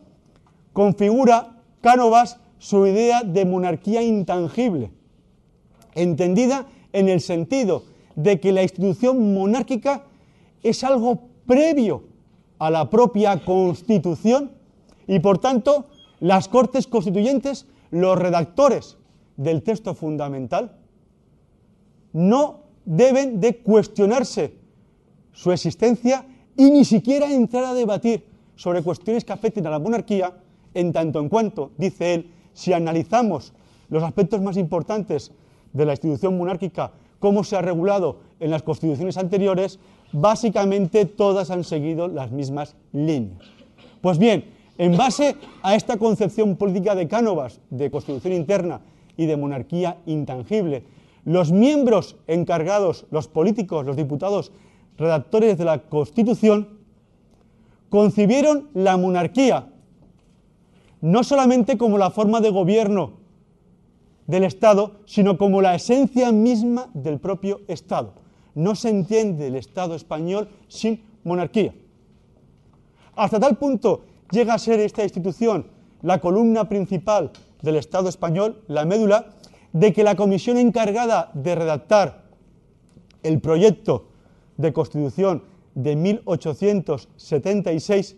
[0.73, 4.91] configura Cánovas su idea de monarquía intangible,
[5.95, 7.85] entendida en el sentido
[8.17, 10.05] de que la institución monárquica
[10.63, 12.05] es algo previo
[12.59, 14.53] a la propia constitución
[15.07, 15.87] y por tanto
[16.21, 18.97] las Cortes Constituyentes, los redactores
[19.37, 20.77] del texto fundamental,
[22.13, 24.55] no deben de cuestionarse
[25.33, 26.25] su existencia
[26.57, 30.33] y ni siquiera entrar a debatir sobre cuestiones que afecten a la monarquía,
[30.75, 33.53] en tanto en cuanto, dice él, si analizamos
[33.89, 35.33] los aspectos más importantes
[35.73, 39.79] de la institución monárquica, cómo se ha regulado en las constituciones anteriores,
[40.13, 43.43] básicamente todas han seguido las mismas líneas.
[44.01, 44.45] Pues bien,
[44.79, 48.81] en base a esta concepción política de Cánovas, de constitución interna
[49.17, 50.85] y de monarquía intangible,
[51.25, 54.53] los miembros encargados, los políticos, los diputados
[54.99, 56.69] redactores de la Constitución,
[57.89, 59.69] concibieron la monarquía
[61.05, 63.13] no solamente como la forma de gobierno
[64.27, 68.15] del Estado, sino como la esencia misma del propio Estado.
[68.55, 71.75] No se entiende el Estado español sin monarquía.
[73.15, 75.67] Hasta tal punto llega a ser esta institución
[76.01, 77.31] la columna principal
[77.65, 79.31] del Estado español, la médula,
[79.73, 82.23] de que la comisión encargada de redactar
[83.23, 84.07] el proyecto
[84.57, 85.43] de Constitución
[85.75, 88.17] de 1876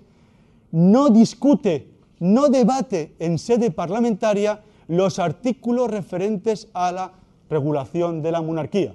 [0.72, 7.12] no discute, no debate en sede parlamentaria los artículos referentes a la
[7.48, 8.94] regulación de la monarquía.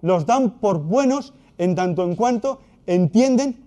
[0.00, 3.66] Los dan por buenos en tanto en cuanto entienden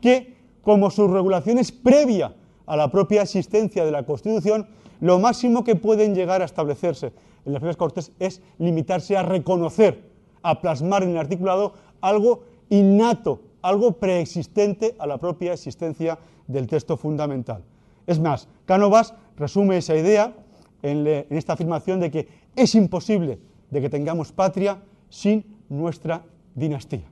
[0.00, 2.34] que, como su regulación es previa
[2.66, 4.68] a la propia existencia de la Constitución,
[5.00, 7.12] lo máximo que pueden llegar a establecerse
[7.44, 10.10] en las propias Cortes es limitarse a reconocer,
[10.42, 16.96] a plasmar en el articulado algo innato, algo preexistente a la propia existencia del texto
[16.96, 17.62] fundamental.
[18.06, 20.34] Es más, Cánovas resume esa idea
[20.82, 23.38] en, esta afirmación de que es imposible
[23.70, 27.04] de que tengamos patria sin nuestra dinastía.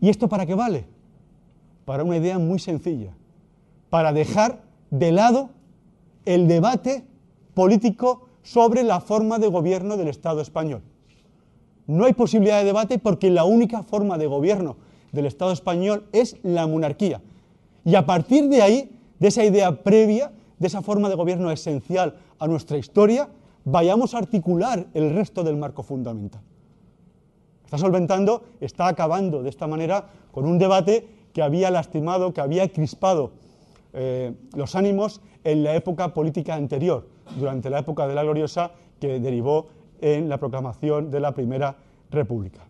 [0.00, 0.84] ¿Y esto para qué vale?
[1.84, 3.14] Para una idea muy sencilla,
[3.90, 5.50] para dejar de lado
[6.24, 7.04] el debate
[7.54, 10.82] político sobre la forma de gobierno del Estado español.
[11.86, 14.76] No hay posibilidad de debate porque la única forma de gobierno
[15.12, 17.20] del Estado español es la monarquía.
[17.84, 22.16] Y a partir de ahí, de esa idea previa, de esa forma de gobierno esencial
[22.38, 23.28] a nuestra historia,
[23.64, 26.42] vayamos a articular el resto del marco fundamental.
[27.64, 32.68] está solventando, está acabando de esta manera con un debate que había lastimado, que había
[32.70, 33.32] crispado
[33.92, 39.20] eh, los ánimos en la época política anterior, durante la época de la gloriosa que
[39.20, 39.68] derivó
[40.00, 41.76] en la proclamación de la Primera
[42.10, 42.60] República.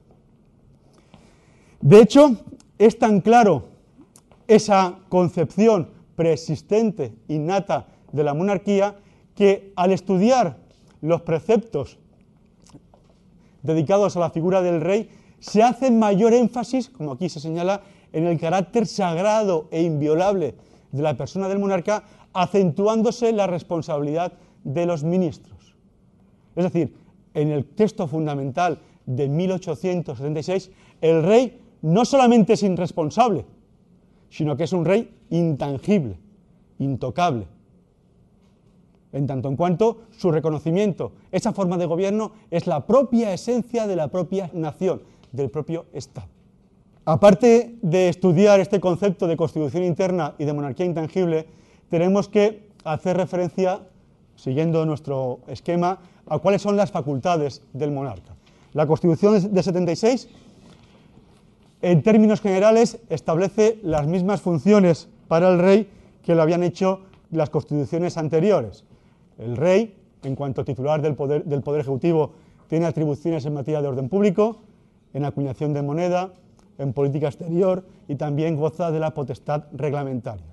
[1.81, 2.37] De hecho,
[2.79, 3.65] es tan claro
[4.49, 8.97] esa concepción preexistente, innata de la monarquía,
[9.35, 10.57] que al estudiar
[11.01, 11.99] los preceptos
[13.63, 15.11] dedicados a la figura del rey,
[15.41, 17.83] se hace mayor énfasis, como aquí se señala,
[18.13, 20.55] en el carácter sagrado e inviolable
[20.93, 24.33] de la persona del monarca, acentuándose la responsabilidad
[24.65, 25.75] de los ministros.
[26.57, 26.95] Es decir,
[27.33, 30.71] en el texto fundamental de 1876,
[31.01, 33.45] el rey no solamente es irresponsable,
[34.31, 36.19] sino que es un rey intangible,
[36.79, 37.47] intocable.
[39.13, 43.95] En tanto en cuanto su reconocimiento, esa forma de gobierno es la propia esencia de
[43.97, 46.29] la propia nación, del propio Estado.
[47.05, 51.47] Aparte de estudiar este concepto de constitución interna y de monarquía intangible,
[51.89, 53.81] tenemos que hacer referencia,
[54.37, 58.35] siguiendo nuestro esquema, a cuáles son las facultades del monarca.
[58.73, 60.29] La Constitución de 76
[61.85, 65.91] en términos generales, establece las mismas funciones para el rey
[66.23, 68.85] que lo habían hecho las constituciones anteriores.
[69.37, 72.33] El rey, en cuanto titular del poder, del poder Ejecutivo,
[72.69, 74.63] tiene atribuciones en materia de orden público,
[75.13, 76.33] en acuñación de moneda,
[76.79, 80.47] en política exterior y también goza de la potestad reglamentaria.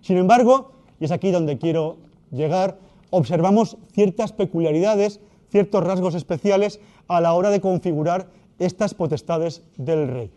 [0.00, 1.96] Sin embargo, y es aquí donde quiero
[2.30, 2.78] llegar,
[3.10, 10.30] observamos ciertas peculiaridades, ciertos rasgos especiales a la hora de configurar estas potestades del rey.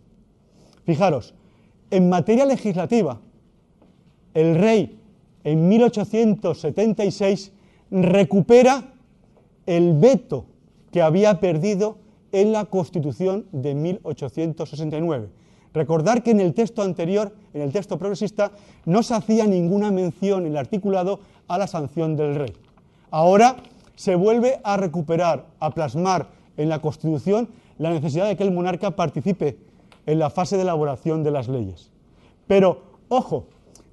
[0.86, 1.34] Fijaros,
[1.90, 3.20] en materia legislativa,
[4.34, 4.98] el rey
[5.44, 7.52] en 1876
[7.90, 8.94] recupera
[9.66, 10.46] el veto
[10.92, 11.98] que había perdido
[12.32, 15.30] en la Constitución de 1869.
[15.74, 18.52] Recordar que en el texto anterior, en el texto progresista,
[18.86, 22.54] no se hacía ninguna mención en el articulado a la sanción del rey.
[23.10, 23.58] Ahora
[23.96, 28.92] se vuelve a recuperar, a plasmar en la Constitución la necesidad de que el monarca
[28.92, 29.58] participe
[30.06, 31.92] en la fase de elaboración de las leyes.
[32.48, 33.46] Pero, ojo,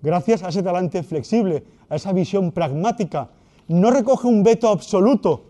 [0.03, 3.31] gracias a ese talante flexible, a esa visión pragmática,
[3.69, 5.45] no recoge un veto absoluto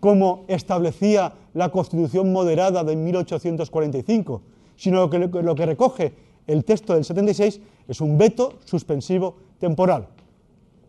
[0.00, 4.42] como establecía la Constitución moderada de 1845,
[4.76, 6.12] sino que lo que recoge
[6.46, 10.08] el texto del 76 es un veto suspensivo temporal,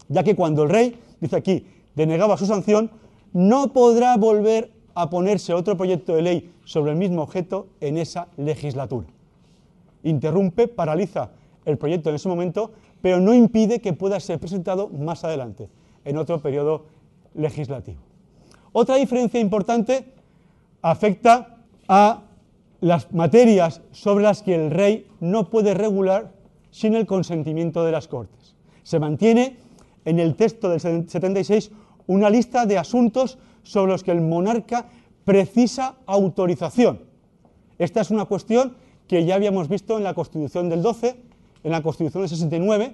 [0.10, 2.92] ya que cuando el rey, dice aquí, denegaba su sanción,
[3.34, 8.28] no podrá volver a ponerse otro proyecto de ley sobre el mismo objeto en esa
[8.38, 9.08] legislatura.
[10.04, 11.32] Interrumpe, paraliza
[11.66, 12.72] el proyecto en ese momento,
[13.02, 15.70] pero no impide que pueda ser presentado más adelante,
[16.06, 16.86] en otro periodo
[17.34, 18.00] legislativo.
[18.72, 20.06] Otra diferencia importante
[20.82, 22.22] afecta a
[22.86, 26.34] las materias sobre las que el rey no puede regular
[26.70, 28.54] sin el consentimiento de las Cortes.
[28.84, 29.58] Se mantiene
[30.06, 31.72] en el texto del 76
[32.06, 34.86] una lista de asuntos sobre los que el monarca
[35.24, 37.02] precisa autorización.
[37.80, 38.76] Esta es una cuestión
[39.08, 41.16] que ya habíamos visto en la Constitución del 12,
[41.64, 42.94] en la Constitución del 69.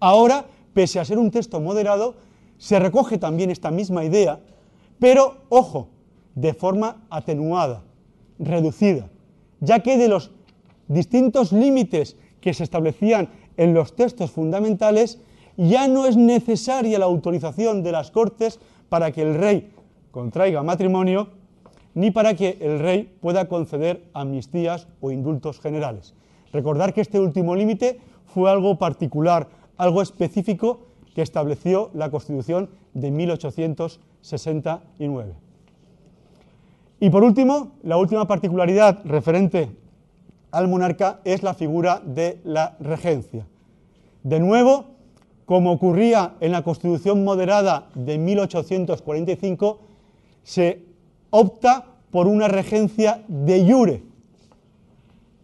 [0.00, 2.14] Ahora, pese a ser un texto moderado,
[2.56, 4.40] se recoge también esta misma idea,
[4.98, 5.90] pero, ojo,
[6.34, 7.82] de forma atenuada,
[8.38, 9.10] reducida,
[9.60, 10.30] ya que de los
[10.88, 15.18] distintos límites que se establecían en los textos fundamentales,
[15.56, 19.70] ya no es necesaria la autorización de las Cortes para que el rey
[20.10, 21.28] contraiga matrimonio,
[21.94, 26.12] ni para que el rey pueda conceder amnistías o indultos generales.
[26.52, 30.80] Recordar que este último límite fue algo particular, algo específico
[31.14, 35.45] que estableció la Constitución de 1869.
[37.00, 39.70] Y por último, la última particularidad referente
[40.50, 43.46] al monarca es la figura de la regencia.
[44.22, 44.86] De nuevo,
[45.44, 49.78] como ocurría en la Constitución moderada de 1845,
[50.42, 50.82] se
[51.30, 54.02] opta por una regencia de jure.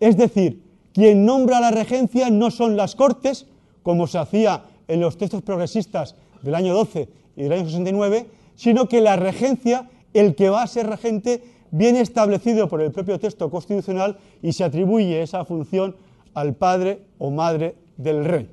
[0.00, 0.62] Es decir,
[0.92, 3.46] quien nombra la regencia no son las Cortes,
[3.82, 8.88] como se hacía en los textos progresistas del año 12 y del año 69, sino
[8.88, 13.50] que la regencia, el que va a ser regente, viene establecido por el propio texto
[13.50, 15.96] constitucional y se atribuye esa función
[16.34, 18.50] al padre o madre del rey.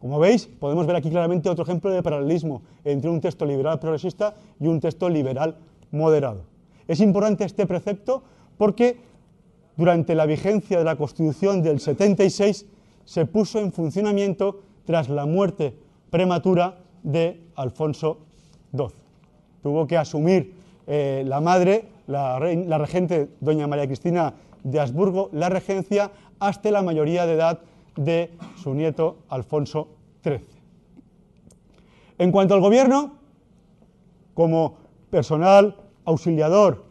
[0.00, 4.34] Como veis, podemos ver aquí claramente otro ejemplo de paralelismo entre un texto liberal progresista
[4.60, 5.56] y un texto liberal
[5.90, 6.44] moderado.
[6.86, 8.22] Es importante este precepto
[8.56, 8.96] porque
[9.76, 12.66] durante la vigencia de la Constitución del 76
[13.04, 15.74] se puso en funcionamiento tras la muerte
[16.10, 18.18] prematura de Alfonso
[18.72, 19.07] XII.
[19.62, 20.54] Tuvo que asumir
[20.86, 24.34] eh, la madre, la, regente doña María Cristina
[24.64, 27.60] de Habsburgo, la regencia hasta la mayoría de edad
[27.96, 29.88] de su nieto Alfonso
[30.22, 30.44] XIII.
[32.18, 33.16] En cuanto al gobierno,
[34.34, 34.76] como
[35.10, 36.84] personal auxiliador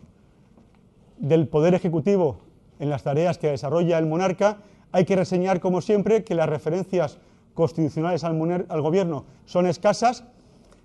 [1.17, 2.37] del Poder Ejecutivo
[2.79, 4.57] en las tareas que desarrolla el monarca,
[4.91, 7.17] hay que reseñar, como siempre, que las referencias
[7.53, 10.23] constitucionales al, al gobierno son escasas.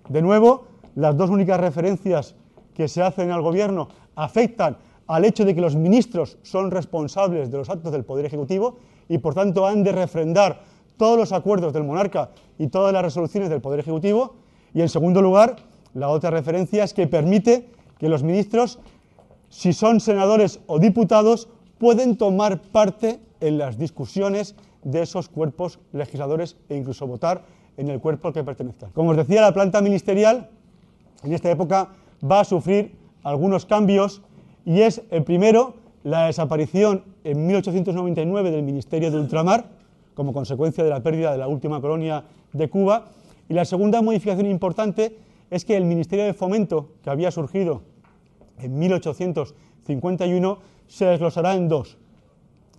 [0.09, 2.35] De nuevo, las dos únicas referencias
[2.73, 4.77] que se hacen al gobierno afectan
[5.07, 8.77] al hecho de que los ministros son responsables de los actos del Poder Ejecutivo
[9.09, 10.61] y por tanto han de refrendar
[10.97, 14.35] todos los acuerdos del monarca y todas las resoluciones del Poder Ejecutivo.
[14.73, 15.57] Y en segundo lugar,
[15.93, 18.79] la otra referencia es que permite que los ministros,
[19.49, 26.57] si son senadores o diputados, pueden tomar parte en las discusiones de esos cuerpos legisladores
[26.69, 27.43] e incluso votar
[27.77, 28.91] en el cuerpo al que pertenezcan.
[28.91, 30.49] Como os decía, la planta ministerial
[31.23, 31.89] en esta época
[32.29, 34.21] va a sufrir algunos cambios
[34.65, 39.69] y es el primero la desaparición en 1899 del Ministerio de Ultramar
[40.13, 43.05] como consecuencia de la pérdida de la última colonia de Cuba
[43.49, 45.17] y la segunda modificación importante
[45.49, 47.81] es que el Ministerio de Fomento que había surgido
[48.59, 51.97] en 1851 se desglosará en dos.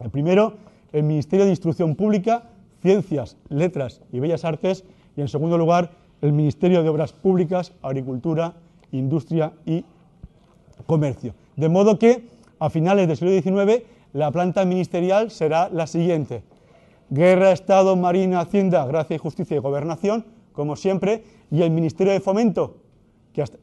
[0.00, 0.54] El primero,
[0.92, 2.50] el Ministerio de Instrucción Pública,
[2.82, 4.84] Ciencias, Letras y Bellas Artes
[5.16, 5.92] y en segundo lugar,
[6.22, 8.54] el Ministerio de Obras Públicas, Agricultura,
[8.92, 9.84] Industria y
[10.86, 11.34] Comercio.
[11.56, 16.42] De modo que a finales del siglo XIX la planta ministerial será la siguiente.
[17.10, 22.20] Guerra, Estado, Marina, Hacienda, Gracia y Justicia y Gobernación, como siempre, y el Ministerio de
[22.20, 22.76] Fomento,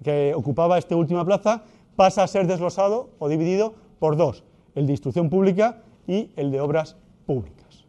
[0.04, 1.64] que, ocupaba esta última plaza,
[1.96, 4.44] pasa a ser desglosado o dividido por dos,
[4.76, 7.86] el de Instrucción Pública y el de Obras Públicas.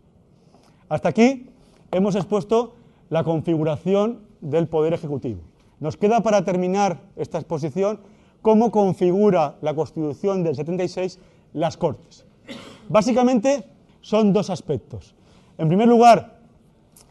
[0.88, 1.48] Hasta aquí
[1.90, 2.74] hemos expuesto
[3.10, 5.40] la configuración del Poder Ejecutivo.
[5.80, 8.00] Nos queda para terminar esta exposición
[8.42, 11.18] cómo configura la Constitución del 76
[11.54, 12.26] las Cortes.
[12.88, 13.64] Básicamente
[14.00, 15.14] son dos aspectos.
[15.56, 16.40] En primer lugar,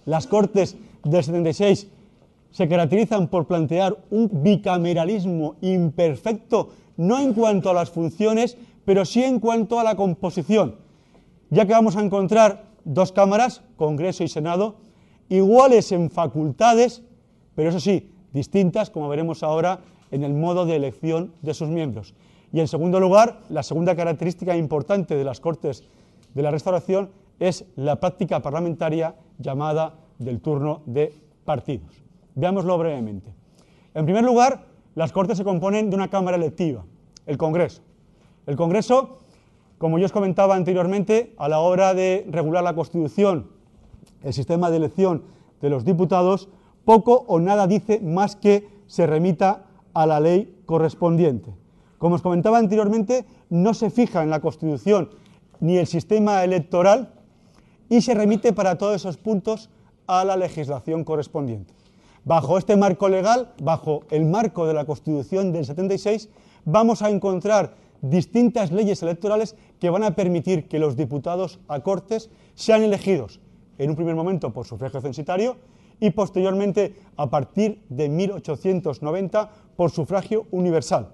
[0.05, 1.87] las Cortes del 76
[2.51, 9.23] se caracterizan por plantear un bicameralismo imperfecto, no en cuanto a las funciones, pero sí
[9.23, 10.75] en cuanto a la composición,
[11.49, 14.75] ya que vamos a encontrar dos cámaras, Congreso y Senado,
[15.29, 17.03] iguales en facultades,
[17.55, 19.79] pero eso sí, distintas, como veremos ahora,
[20.11, 22.13] en el modo de elección de sus miembros.
[22.53, 25.83] Y en segundo lugar, la segunda característica importante de las Cortes
[26.33, 31.13] de la Restauración es la práctica parlamentaria llamada del turno de
[31.45, 32.03] partidos.
[32.35, 33.33] Veámoslo brevemente.
[33.93, 36.85] En primer lugar, las Cortes se componen de una Cámara electiva,
[37.25, 37.81] el Congreso.
[38.45, 39.19] El Congreso,
[39.77, 43.47] como yo os comentaba anteriormente, a la hora de regular la Constitución,
[44.23, 45.23] el sistema de elección
[45.61, 46.49] de los diputados,
[46.85, 51.53] poco o nada dice más que se remita a la ley correspondiente.
[51.97, 55.09] Como os comentaba anteriormente, no se fija en la Constitución
[55.59, 57.13] ni el sistema electoral
[57.89, 59.69] y se remite para todos esos puntos
[60.07, 61.73] a la legislación correspondiente.
[62.23, 66.29] Bajo este marco legal, bajo el marco de la Constitución del 76,
[66.65, 72.29] vamos a encontrar distintas leyes electorales que van a permitir que los diputados a Cortes
[72.55, 73.39] sean elegidos
[73.77, 75.57] en un primer momento por sufragio censitario
[76.01, 81.13] y posteriormente, a partir de 1890, por sufragio universal.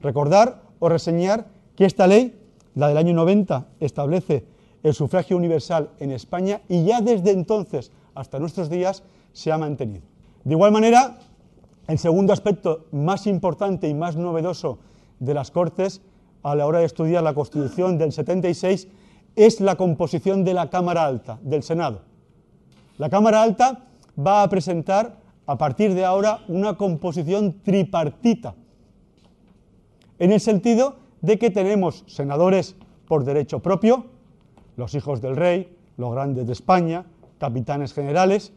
[0.00, 2.40] Recordar o reseñar que esta ley,
[2.76, 4.46] la del año 90, establece
[4.82, 9.02] el sufragio universal en España y ya desde entonces hasta nuestros días
[9.32, 10.06] se ha mantenido.
[10.44, 11.18] De igual manera,
[11.88, 14.78] el segundo aspecto más importante y más novedoso
[15.18, 16.02] de las Cortes
[16.44, 18.86] a la hora de estudiar la Constitución del 76
[19.34, 22.02] es la composición de la Cámara Alta, del Senado.
[22.96, 23.89] La Cámara Alta
[24.26, 25.16] va a presentar
[25.46, 28.54] a partir de ahora una composición tripartita,
[30.18, 32.76] en el sentido de que tenemos senadores
[33.08, 34.06] por derecho propio,
[34.76, 37.06] los hijos del rey, los grandes de España,
[37.38, 38.52] capitanes generales,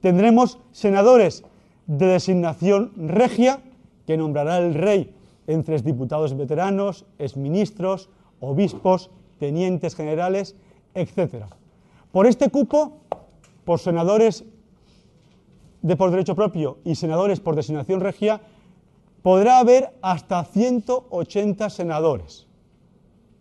[0.00, 1.44] tendremos senadores
[1.86, 3.60] de designación regia,
[4.06, 5.14] que nombrará el rey
[5.46, 10.56] entre diputados veteranos, exministros, obispos, tenientes generales,
[10.94, 11.46] etc.
[12.12, 12.98] Por este cupo,
[13.64, 14.44] por senadores
[15.88, 18.42] de por derecho propio y senadores por designación regia,
[19.22, 22.46] podrá haber hasta 180 senadores.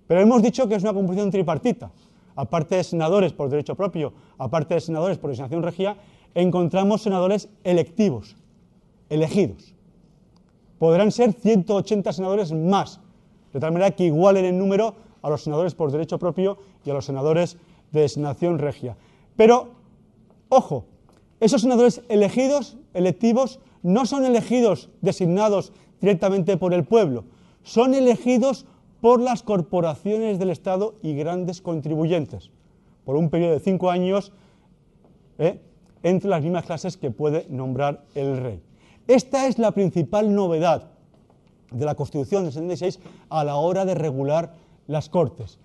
[0.08, 1.92] Pero hemos dicho que es una composición tripartita.
[2.38, 5.98] Aparte de senadores por derecho propio, aparte de senadores por designación regia,
[6.36, 8.38] encontramos senadores electivos,
[9.10, 9.74] elegidos.
[10.80, 13.02] Podrán ser 180 senadores más,
[13.52, 16.94] de tal manera que igualen en número a los senadores por derecho propio y a
[16.94, 17.58] los senadores
[17.92, 18.96] de designación regia.
[19.36, 19.72] Pero,
[20.48, 20.86] ojo,
[21.40, 25.72] esos senadores elegidos, electivos, no son elegidos, designados
[26.02, 27.26] directamente por el pueblo.
[27.64, 28.66] son elegidos
[29.02, 32.50] por las corporaciones del Estado y grandes contribuyentes,
[33.06, 34.32] por un periodo de cinco años
[35.38, 35.60] ¿eh?
[36.04, 38.62] entre las mismas clases que puede nombrar el rey.
[39.08, 40.90] Esta es la principal novedad
[41.72, 44.54] de la Constitución del 76 a la hora de regular
[44.88, 45.60] las Cortes.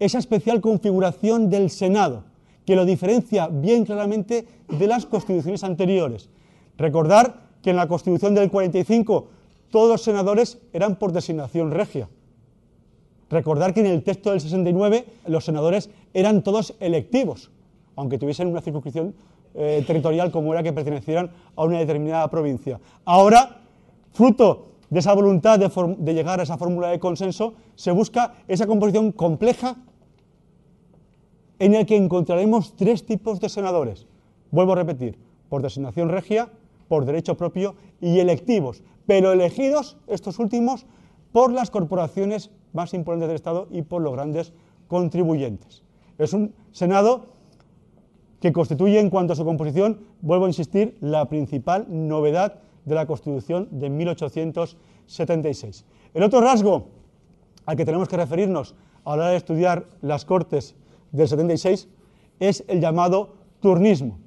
[0.00, 2.24] Esa especial configuración del Senado,
[2.68, 6.28] que lo diferencia bien claramente de las constituciones anteriores.
[6.76, 9.26] Recordar que en la Constitución del 45
[9.70, 12.10] todos los senadores eran por designación regia.
[13.30, 17.50] Recordar que en el texto del 69 los senadores eran todos electivos,
[17.96, 19.14] aunque tuviesen una circunscripción
[19.54, 22.78] eh, territorial como era que pertenecieran a una determinada provincia.
[23.06, 23.62] Ahora,
[24.12, 29.12] fruto de esa voluntad de, llegar a esa fórmula de consenso, se busca esa composición
[29.12, 29.76] compleja
[31.58, 34.06] en la que encontraremos tres tipos de senadores.
[34.50, 36.50] Vuelvo a repetir, por designación regia,
[36.88, 40.86] por derecho propio y electivos, pero elegidos estos últimos
[41.32, 44.52] por las corporaciones más importantes del Estado y por los grandes
[44.86, 45.82] contribuyentes.
[46.18, 47.26] Es un Senado
[48.40, 53.06] que constituye en cuanto a su composición, vuelvo a insistir, la principal novedad de la
[53.06, 55.84] Constitución de 1876.
[56.14, 56.86] El otro rasgo
[57.66, 60.74] al que tenemos que referirnos a la hora de estudiar las Cortes
[61.12, 61.88] del 76
[62.40, 64.18] es el llamado turnismo.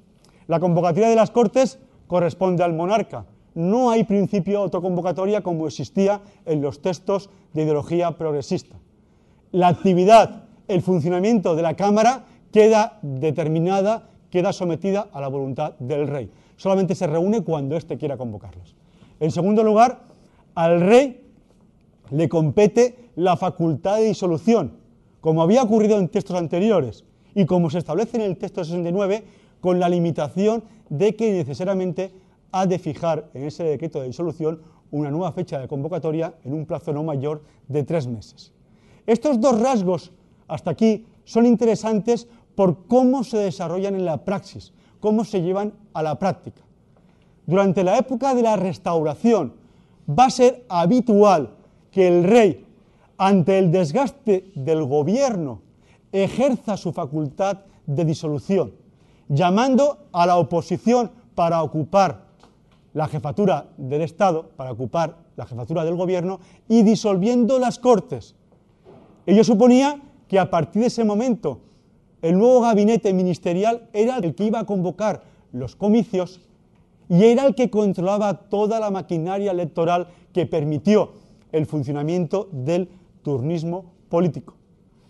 [0.46, 3.26] La convocatoria de las Cortes corresponde al monarca.
[3.54, 8.76] No hay principio autoconvocatoria como existía en los textos de ideología progresista.
[9.50, 16.06] La actividad, el funcionamiento de la Cámara queda determinada, queda sometida a la voluntad del
[16.08, 16.30] rey
[16.62, 18.76] solamente se reúne cuando éste quiera convocarlos.
[19.18, 20.02] En segundo lugar,
[20.54, 21.20] al rey
[22.10, 24.76] le compete la facultad de disolución,
[25.22, 27.04] como había ocurrido en textos anteriores
[27.34, 29.24] y como se establece en el texto 69,
[29.60, 32.12] con la limitación de que necesariamente
[32.50, 34.60] ha de fijar en ese decreto de disolución
[34.90, 38.52] una nueva fecha de convocatoria en un plazo no mayor de tres meses.
[39.06, 40.10] Estos dos rasgos
[40.48, 46.02] hasta aquí son interesantes por cómo se desarrollan en la praxis, cómo se llevan a
[46.02, 46.62] la práctica.
[47.46, 49.54] Durante la época de la restauración
[50.10, 51.50] va a ser habitual
[51.92, 52.66] que el rey,
[53.24, 55.62] ante el desgaste del gobierno,
[56.10, 58.72] ejerza su facultad de disolución,
[59.28, 62.24] llamando a la oposición para ocupar
[62.94, 68.34] la jefatura del Estado, para ocupar la jefatura del gobierno y disolviendo las Cortes.
[69.24, 71.60] Ello suponía que a partir de ese momento
[72.22, 76.40] el nuevo gabinete ministerial era el que iba a convocar los comicios
[77.08, 81.12] y era el que controlaba toda la maquinaria electoral que permitió
[81.52, 82.88] el funcionamiento del
[83.22, 84.54] turnismo político.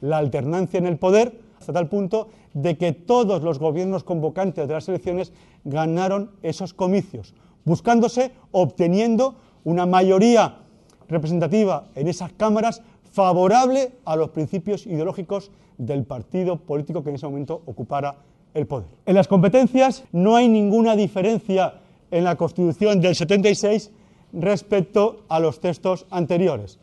[0.01, 4.75] La alternancia en el poder hasta tal punto de que todos los gobiernos convocantes de
[4.75, 5.33] las elecciones
[5.65, 7.35] ganaron esos comicios,
[7.65, 10.59] buscándose, obteniendo una mayoría
[11.09, 12.83] representativa en esas cámaras
[13.13, 18.17] favorable a los principios ideológicos del partido político que en ese momento ocupara
[18.55, 18.89] el poder.
[19.07, 21.75] En las competencias no hay ninguna diferencia
[22.11, 23.91] en la Constitución del 76
[24.33, 26.79] respecto a los textos anteriores.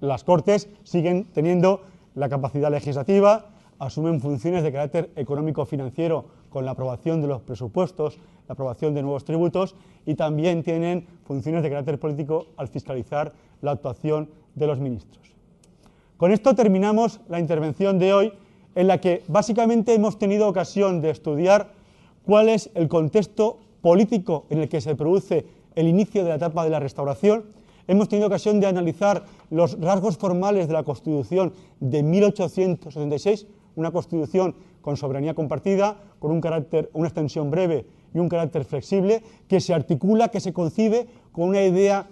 [0.00, 1.82] Las Cortes siguen teniendo
[2.14, 3.46] la capacidad legislativa,
[3.78, 8.18] asumen funciones de carácter económico-financiero con la aprobación de los presupuestos,
[8.48, 9.74] la aprobación de nuevos tributos
[10.06, 15.34] y también tienen funciones de carácter político al fiscalizar la actuación de los ministros.
[16.16, 18.32] Con esto terminamos la intervención de hoy,
[18.74, 21.72] en la que básicamente hemos tenido ocasión de estudiar
[22.24, 26.64] cuál es el contexto político en el que se produce el inicio de la etapa
[26.64, 27.44] de la restauración.
[27.88, 34.56] Hemos tenido ocasión de analizar los rasgos formales de la Constitución de 1876, una Constitución
[34.80, 39.72] con soberanía compartida, con un carácter, una extensión breve y un carácter flexible, que se
[39.72, 42.08] articula, que se concibe con una idea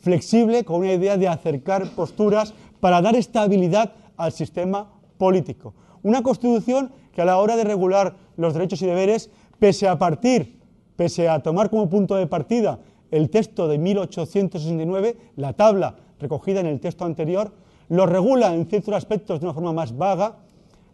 [0.00, 5.74] flexible, con una idea de acercar posturas para dar estabilidad al sistema político.
[6.02, 10.60] Una constitución que a la hora de regular los derechos y deberes, pese a partir,
[10.96, 12.78] pese a tomar como punto de partida
[13.10, 17.52] el texto de 1869, la tabla recogida en el texto anterior,
[17.88, 20.36] lo regula en ciertos aspectos de una forma más vaga,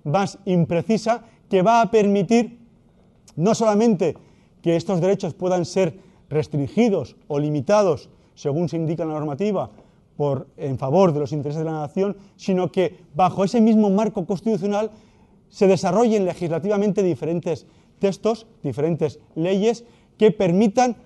[0.05, 2.59] más imprecisa, que va a permitir
[3.37, 4.17] no solamente
[4.63, 5.99] que estos derechos puedan ser
[6.29, 9.71] restringidos o limitados según se indica en la normativa
[10.17, 14.25] por, en favor de los intereses de la nación, sino que bajo ese mismo marco
[14.27, 14.91] constitucional
[15.49, 17.67] se desarrollen legislativamente diferentes
[17.99, 19.85] textos, diferentes leyes
[20.19, 20.97] que permitan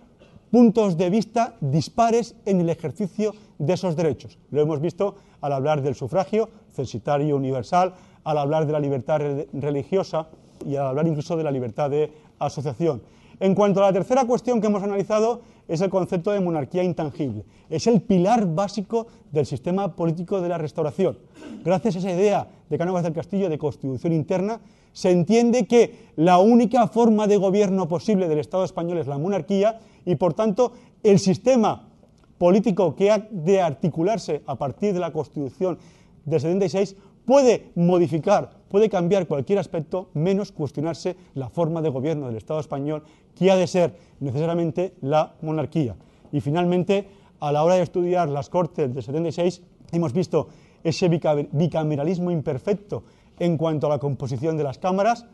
[0.51, 4.39] puntos de vista dispares en el ejercicio de esos derechos.
[4.51, 7.95] Lo hemos visto al hablar del sufragio censitario universal,
[8.25, 9.21] al hablar de la libertad
[9.53, 10.29] religiosa
[10.67, 13.03] y al hablar incluso de la libertad de asociación.
[13.39, 15.41] En cuanto a la tercera cuestión que hemos analizado,
[15.71, 17.45] es el concepto de monarquía intangible.
[17.69, 21.17] Es el pilar básico del sistema político de la restauración.
[21.65, 24.61] Gracias a esa idea de Cánovas del Castillo de constitución interna,
[24.93, 29.79] se entiende que la única forma de gobierno posible del Estado español es la monarquía
[30.05, 30.73] y, por tanto,
[31.05, 31.89] el sistema
[32.37, 35.79] político que ha de articularse a partir de la Constitución
[36.25, 42.37] del 76 puede modificar, puede cambiar cualquier aspecto, menos cuestionarse la forma de gobierno del
[42.37, 43.03] Estado español,
[43.35, 45.97] que ha de ser necesariamente la monarquía.
[46.31, 47.09] Y finalmente,
[47.41, 49.61] a la hora de estudiar las Cortes del 76,
[49.91, 50.49] hemos visto
[50.85, 53.03] ese bicameralismo imperfecto
[53.41, 55.27] en cuanto a la composición de las cámaras,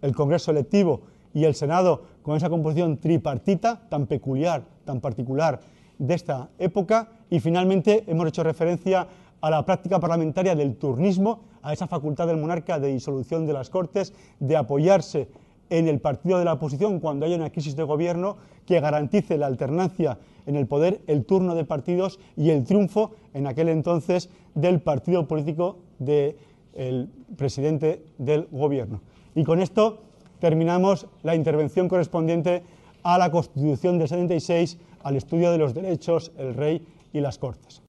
[0.00, 1.02] el Congreso electivo
[1.34, 5.60] y el Senado con esa composición tripartita tan peculiar, tan particular
[5.98, 9.06] de esta época, y finalmente hemos hecho referencia
[9.40, 13.70] a la práctica parlamentaria del turnismo, a esa facultad del monarca de disolución de las
[13.70, 15.28] Cortes, de apoyarse
[15.70, 18.36] en el partido de la oposición cuando haya una crisis de gobierno
[18.66, 23.46] que garantice la alternancia en el poder, el turno de partidos y el triunfo en
[23.46, 29.00] aquel entonces del partido político del presidente del gobierno.
[29.34, 29.98] Y con esto
[30.40, 32.62] terminamos la intervención correspondiente
[33.02, 37.78] a la Constitución del 76, al estudio de los derechos, el rey y las Cortes.